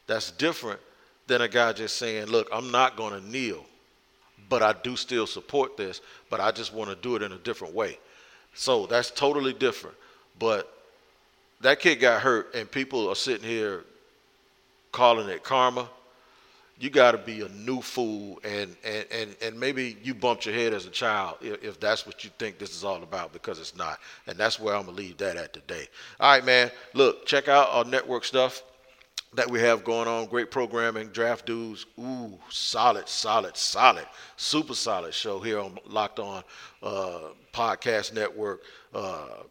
That's 0.06 0.30
different 0.30 0.80
than 1.26 1.42
a 1.42 1.48
guy 1.48 1.72
just 1.72 1.96
saying, 1.96 2.26
Look, 2.26 2.48
I'm 2.52 2.70
not 2.70 2.96
going 2.96 3.20
to 3.20 3.28
kneel, 3.28 3.64
but 4.48 4.62
I 4.62 4.72
do 4.72 4.96
still 4.96 5.26
support 5.26 5.76
this, 5.76 6.00
but 6.30 6.40
I 6.40 6.52
just 6.52 6.72
want 6.72 6.90
to 6.90 6.96
do 6.96 7.16
it 7.16 7.22
in 7.22 7.32
a 7.32 7.38
different 7.38 7.74
way. 7.74 7.98
So 8.54 8.86
that's 8.86 9.10
totally 9.10 9.52
different. 9.52 9.96
But 10.38 10.72
that 11.60 11.80
kid 11.80 11.96
got 11.96 12.22
hurt, 12.22 12.54
and 12.54 12.70
people 12.70 13.08
are 13.08 13.14
sitting 13.14 13.46
here 13.46 13.84
calling 14.92 15.28
it 15.28 15.42
karma. 15.42 15.88
You 16.78 16.90
got 16.90 17.12
to 17.12 17.18
be 17.18 17.40
a 17.40 17.48
new 17.48 17.80
fool, 17.80 18.38
and, 18.44 18.76
and, 18.84 19.06
and, 19.10 19.36
and 19.40 19.58
maybe 19.58 19.96
you 20.02 20.14
bumped 20.14 20.44
your 20.44 20.54
head 20.54 20.74
as 20.74 20.84
a 20.84 20.90
child 20.90 21.38
if, 21.40 21.64
if 21.64 21.80
that's 21.80 22.06
what 22.06 22.22
you 22.22 22.30
think 22.38 22.58
this 22.58 22.76
is 22.76 22.84
all 22.84 23.02
about, 23.02 23.32
because 23.32 23.58
it's 23.58 23.74
not. 23.74 23.98
And 24.26 24.36
that's 24.36 24.60
where 24.60 24.74
I'm 24.74 24.84
going 24.84 24.94
to 24.94 25.02
leave 25.02 25.16
that 25.16 25.36
at 25.36 25.54
today. 25.54 25.88
All 26.20 26.32
right, 26.32 26.44
man. 26.44 26.70
Look, 26.92 27.24
check 27.24 27.48
out 27.48 27.68
our 27.70 27.84
network 27.84 28.24
stuff 28.24 28.62
that 29.36 29.50
we 29.50 29.60
have 29.60 29.84
going 29.84 30.08
on. 30.08 30.26
Great 30.26 30.50
programming, 30.50 31.08
draft 31.08 31.46
dudes. 31.46 31.86
Ooh, 31.98 32.38
solid, 32.48 33.08
solid, 33.08 33.56
solid, 33.56 34.06
super 34.36 34.74
solid 34.74 35.14
show 35.14 35.38
here 35.40 35.60
on 35.60 35.78
Locked 35.86 36.18
On 36.18 36.42
uh, 36.82 37.20
Podcast 37.52 38.14
Network. 38.14 38.62
Uh, 38.94 39.44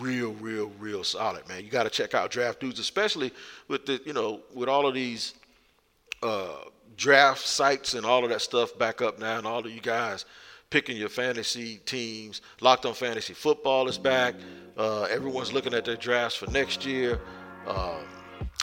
real, 0.00 0.32
real, 0.34 0.72
real 0.78 1.04
solid, 1.04 1.48
man. 1.48 1.64
You 1.64 1.70
got 1.70 1.84
to 1.84 1.90
check 1.90 2.14
out 2.14 2.30
Draft 2.30 2.60
Dudes, 2.60 2.80
especially 2.80 3.30
with 3.68 3.86
the, 3.86 4.00
you 4.04 4.12
know, 4.12 4.40
with 4.54 4.68
all 4.68 4.86
of 4.86 4.94
these 4.94 5.34
uh, 6.22 6.56
draft 6.96 7.46
sites 7.46 7.94
and 7.94 8.04
all 8.04 8.24
of 8.24 8.30
that 8.30 8.40
stuff 8.40 8.76
back 8.78 9.00
up 9.02 9.18
now, 9.18 9.38
and 9.38 9.46
all 9.46 9.60
of 9.60 9.70
you 9.70 9.80
guys 9.80 10.24
picking 10.70 10.96
your 10.96 11.10
fantasy 11.10 11.76
teams. 11.84 12.40
Locked 12.60 12.86
on 12.86 12.94
Fantasy 12.94 13.34
Football 13.34 13.88
is 13.88 13.98
back. 13.98 14.34
Uh, 14.76 15.02
everyone's 15.02 15.52
looking 15.52 15.74
at 15.74 15.84
their 15.84 15.96
drafts 15.96 16.36
for 16.36 16.50
next 16.50 16.84
year. 16.86 17.20
Um, 17.66 18.04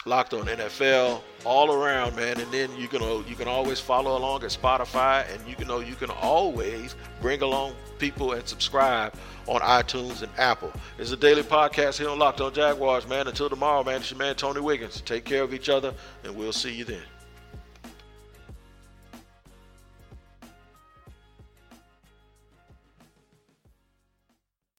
Locked 0.10 0.34
on 0.34 0.48
NFL 0.48 1.22
all 1.46 1.72
around, 1.72 2.16
man. 2.16 2.40
And 2.40 2.52
then 2.52 2.76
you 2.76 2.88
can 2.88 3.04
uh, 3.04 3.22
you 3.28 3.36
can 3.36 3.48
always 3.48 3.80
follow 3.80 4.18
along 4.18 4.44
at 4.44 4.50
Spotify, 4.50 5.24
and 5.32 5.48
you 5.48 5.56
can 5.56 5.68
know 5.68 5.82
you 5.82 5.94
can 5.94 6.10
always 6.10 6.96
bring 7.22 7.44
along 7.44 7.76
people 8.00 8.34
and 8.34 8.48
subscribe 8.48 9.14
on 9.46 9.62
iTunes 9.62 10.24
and 10.24 10.32
Apple. 10.40 10.74
It's 10.98 11.12
a 11.12 11.16
daily 11.16 11.44
podcast 11.44 12.00
here 12.00 12.10
on 12.10 12.18
Locked 12.18 12.42
on 12.42 12.52
Jaguars, 12.52 13.08
man. 13.08 13.28
Until 13.28 13.52
tomorrow, 13.52 13.84
man. 13.84 13.98
It's 13.98 14.10
your 14.10 14.18
man 14.18 14.34
Tony 14.34 14.62
Wiggins. 14.62 15.00
Take 15.02 15.26
care 15.26 15.44
of 15.44 15.54
each 15.54 15.70
other, 15.70 15.94
and 16.24 16.36
we'll 16.36 16.54
see 16.54 16.74
you 16.74 16.86
then. 16.86 17.04